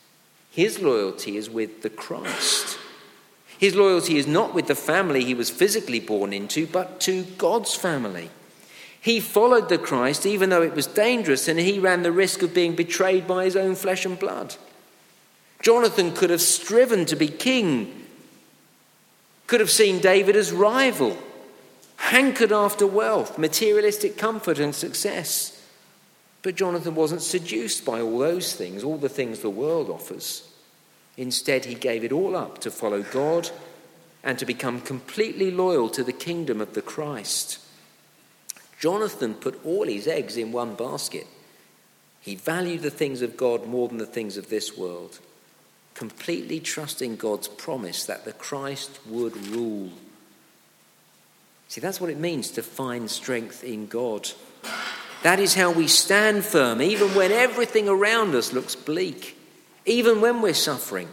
His 0.52 0.80
loyalty 0.80 1.38
is 1.38 1.50
with 1.50 1.82
the 1.82 1.90
Christ. 1.90 2.78
His 3.58 3.76
loyalty 3.76 4.18
is 4.18 4.28
not 4.28 4.54
with 4.54 4.68
the 4.68 4.76
family 4.76 5.24
he 5.24 5.34
was 5.34 5.50
physically 5.50 6.00
born 6.00 6.34
into, 6.34 6.68
but 6.68 7.00
to 7.02 7.24
God's 7.24 7.74
family. 7.74 8.30
He 9.04 9.20
followed 9.20 9.68
the 9.68 9.78
Christ 9.78 10.26
even 10.26 10.50
though 10.50 10.62
it 10.62 10.76
was 10.76 10.88
dangerous 10.88 11.50
and 11.50 11.60
he 11.60 11.78
ran 11.78 12.04
the 12.04 12.12
risk 12.14 12.42
of 12.42 12.54
being 12.54 12.74
betrayed 12.74 13.28
by 13.28 13.44
his 13.44 13.58
own 13.58 13.76
flesh 13.76 14.06
and 14.06 14.18
blood. 14.18 14.56
Jonathan 15.62 16.14
could 16.14 16.30
have 16.30 16.40
striven 16.40 17.06
to 17.08 17.18
be 17.18 17.28
king, 17.28 18.06
could 19.46 19.60
have 19.60 19.70
seen 19.70 20.00
David 20.00 20.38
as 20.38 20.54
rival, 20.54 21.18
hankered 21.98 22.54
after 22.54 22.88
wealth, 22.88 23.38
materialistic 23.38 24.18
comfort, 24.18 24.58
and 24.58 24.74
success. 24.74 25.62
But 26.42 26.56
Jonathan 26.56 26.96
wasn't 26.96 27.22
seduced 27.22 27.84
by 27.84 28.00
all 28.00 28.20
those 28.20 28.56
things, 28.56 28.86
all 28.86 28.98
the 28.98 29.10
things 29.10 29.40
the 29.40 29.50
world 29.50 29.90
offers. 29.90 30.50
Instead, 31.18 31.66
he 31.66 31.76
gave 31.76 32.06
it 32.06 32.14
all 32.14 32.38
up 32.38 32.60
to 32.60 32.72
follow 32.72 33.02
God 33.04 33.50
and 34.24 34.40
to 34.40 34.46
become 34.46 34.80
completely 34.80 35.52
loyal 35.52 35.90
to 35.90 36.06
the 36.06 36.14
kingdom 36.14 36.62
of 36.62 36.74
the 36.74 36.82
Christ. 36.82 37.60
Jonathan 38.84 39.34
put 39.34 39.66
all 39.66 39.88
his 39.88 40.10
eggs 40.10 40.36
in 40.36 40.52
one 40.52 40.76
basket. 40.76 41.26
He 42.20 42.36
valued 42.36 42.82
the 42.82 42.90
things 42.90 43.22
of 43.22 43.38
God 43.38 43.66
more 43.66 43.88
than 43.88 43.98
the 43.98 44.06
things 44.06 44.36
of 44.36 44.50
this 44.50 44.78
world, 44.78 45.20
completely 45.94 46.60
trusting 46.60 47.16
God's 47.16 47.48
promise 47.48 48.04
that 48.04 48.26
the 48.26 48.34
Christ 48.34 49.00
would 49.08 49.38
rule. 49.48 49.90
See, 51.70 51.80
that's 51.80 52.02
what 52.02 52.10
it 52.10 52.20
means 52.20 52.52
to 52.52 52.62
find 52.62 53.10
strength 53.10 53.64
in 53.64 53.88
God. 53.88 54.30
That 55.22 55.40
is 55.40 55.54
how 55.54 55.72
we 55.72 55.88
stand 55.88 56.44
firm, 56.44 56.82
even 56.82 57.16
when 57.16 57.32
everything 57.32 57.88
around 57.88 58.36
us 58.36 58.52
looks 58.52 58.76
bleak, 58.76 59.38
even 59.86 60.20
when 60.20 60.42
we're 60.42 60.54
suffering, 60.54 61.08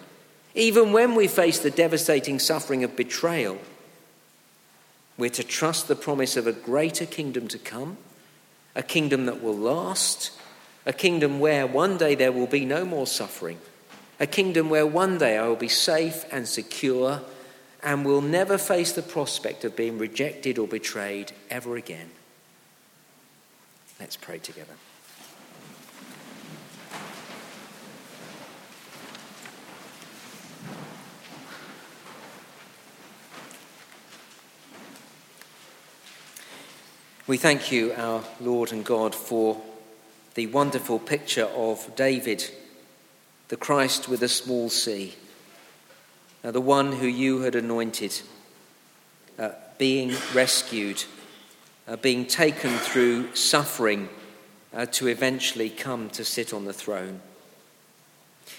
even 0.56 0.90
when 0.90 1.14
we 1.14 1.28
face 1.28 1.60
the 1.60 1.70
devastating 1.70 2.40
suffering 2.40 2.82
of 2.82 2.96
betrayal. 2.96 3.58
We're 5.20 5.28
to 5.30 5.44
trust 5.44 5.86
the 5.86 5.96
promise 5.96 6.38
of 6.38 6.46
a 6.46 6.52
greater 6.52 7.04
kingdom 7.04 7.46
to 7.48 7.58
come, 7.58 7.98
a 8.74 8.82
kingdom 8.82 9.26
that 9.26 9.42
will 9.42 9.56
last, 9.56 10.32
a 10.86 10.94
kingdom 10.94 11.40
where 11.40 11.66
one 11.66 11.98
day 11.98 12.14
there 12.14 12.32
will 12.32 12.46
be 12.46 12.64
no 12.64 12.86
more 12.86 13.06
suffering, 13.06 13.58
a 14.18 14.26
kingdom 14.26 14.70
where 14.70 14.86
one 14.86 15.18
day 15.18 15.36
I 15.36 15.46
will 15.46 15.56
be 15.56 15.68
safe 15.68 16.24
and 16.32 16.48
secure 16.48 17.20
and 17.82 18.06
will 18.06 18.22
never 18.22 18.56
face 18.56 18.92
the 18.92 19.02
prospect 19.02 19.62
of 19.62 19.76
being 19.76 19.98
rejected 19.98 20.58
or 20.58 20.66
betrayed 20.66 21.32
ever 21.50 21.76
again. 21.76 22.10
Let's 24.00 24.16
pray 24.16 24.38
together. 24.38 24.72
We 37.30 37.36
thank 37.36 37.70
you, 37.70 37.92
our 37.92 38.24
Lord 38.40 38.72
and 38.72 38.84
God, 38.84 39.14
for 39.14 39.62
the 40.34 40.48
wonderful 40.48 40.98
picture 40.98 41.44
of 41.44 41.94
David, 41.94 42.50
the 43.46 43.56
Christ 43.56 44.08
with 44.08 44.24
a 44.24 44.28
small 44.28 44.68
c, 44.68 45.14
the 46.42 46.60
one 46.60 46.90
who 46.90 47.06
you 47.06 47.42
had 47.42 47.54
anointed, 47.54 48.20
uh, 49.38 49.50
being 49.78 50.16
rescued 50.34 51.04
uh, 51.86 51.94
being 51.94 52.26
taken 52.26 52.76
through 52.78 53.32
suffering 53.36 54.08
uh, 54.74 54.86
to 54.86 55.06
eventually 55.06 55.70
come 55.70 56.10
to 56.10 56.24
sit 56.24 56.52
on 56.52 56.64
the 56.64 56.72
throne. 56.72 57.20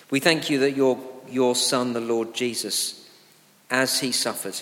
We 0.10 0.21
thank 0.21 0.49
you 0.49 0.60
that 0.60 0.77
your, 0.77 0.97
your 1.29 1.55
Son, 1.55 1.91
the 1.91 1.99
Lord 1.99 2.34
Jesus, 2.34 3.05
as 3.69 3.99
he 3.99 4.13
suffered, 4.13 4.62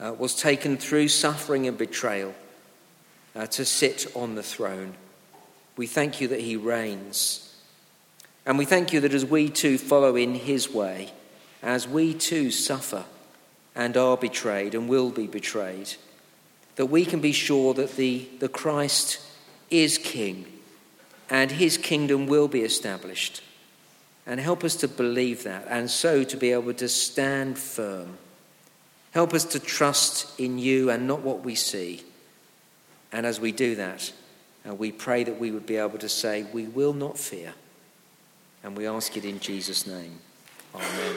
uh, 0.00 0.14
was 0.18 0.34
taken 0.34 0.78
through 0.78 1.08
suffering 1.08 1.66
and 1.66 1.76
betrayal 1.76 2.34
uh, 3.34 3.46
to 3.46 3.64
sit 3.64 4.06
on 4.14 4.34
the 4.34 4.42
throne. 4.42 4.94
We 5.76 5.86
thank 5.86 6.20
you 6.20 6.28
that 6.28 6.40
he 6.40 6.56
reigns. 6.56 7.54
And 8.46 8.58
we 8.58 8.64
thank 8.64 8.92
you 8.92 9.00
that 9.00 9.14
as 9.14 9.24
we 9.24 9.48
too 9.48 9.78
follow 9.78 10.16
in 10.16 10.34
his 10.34 10.70
way, 10.70 11.12
as 11.62 11.86
we 11.86 12.14
too 12.14 12.50
suffer 12.50 13.04
and 13.74 13.96
are 13.96 14.16
betrayed 14.16 14.74
and 14.74 14.88
will 14.88 15.10
be 15.10 15.26
betrayed, 15.26 15.94
that 16.76 16.86
we 16.86 17.04
can 17.04 17.20
be 17.20 17.32
sure 17.32 17.74
that 17.74 17.96
the, 17.96 18.26
the 18.38 18.48
Christ 18.48 19.20
is 19.70 19.98
King 19.98 20.46
and 21.28 21.52
his 21.52 21.78
kingdom 21.78 22.26
will 22.26 22.48
be 22.48 22.62
established. 22.62 23.42
And 24.26 24.40
help 24.40 24.64
us 24.64 24.76
to 24.76 24.88
believe 24.88 25.44
that 25.44 25.66
and 25.68 25.90
so 25.90 26.24
to 26.24 26.36
be 26.36 26.52
able 26.52 26.74
to 26.74 26.88
stand 26.88 27.58
firm. 27.58 28.18
Help 29.12 29.34
us 29.34 29.44
to 29.44 29.60
trust 29.60 30.38
in 30.38 30.58
you 30.58 30.90
and 30.90 31.06
not 31.06 31.22
what 31.22 31.42
we 31.42 31.54
see. 31.54 32.02
And 33.12 33.26
as 33.26 33.40
we 33.40 33.52
do 33.52 33.74
that, 33.76 34.12
uh, 34.68 34.74
we 34.74 34.92
pray 34.92 35.24
that 35.24 35.40
we 35.40 35.50
would 35.50 35.66
be 35.66 35.76
able 35.76 35.98
to 35.98 36.08
say, 36.08 36.46
We 36.52 36.64
will 36.64 36.92
not 36.92 37.18
fear. 37.18 37.54
And 38.62 38.76
we 38.76 38.86
ask 38.86 39.16
it 39.16 39.24
in 39.24 39.40
Jesus' 39.40 39.86
name. 39.86 40.20
Amen. 40.74 41.16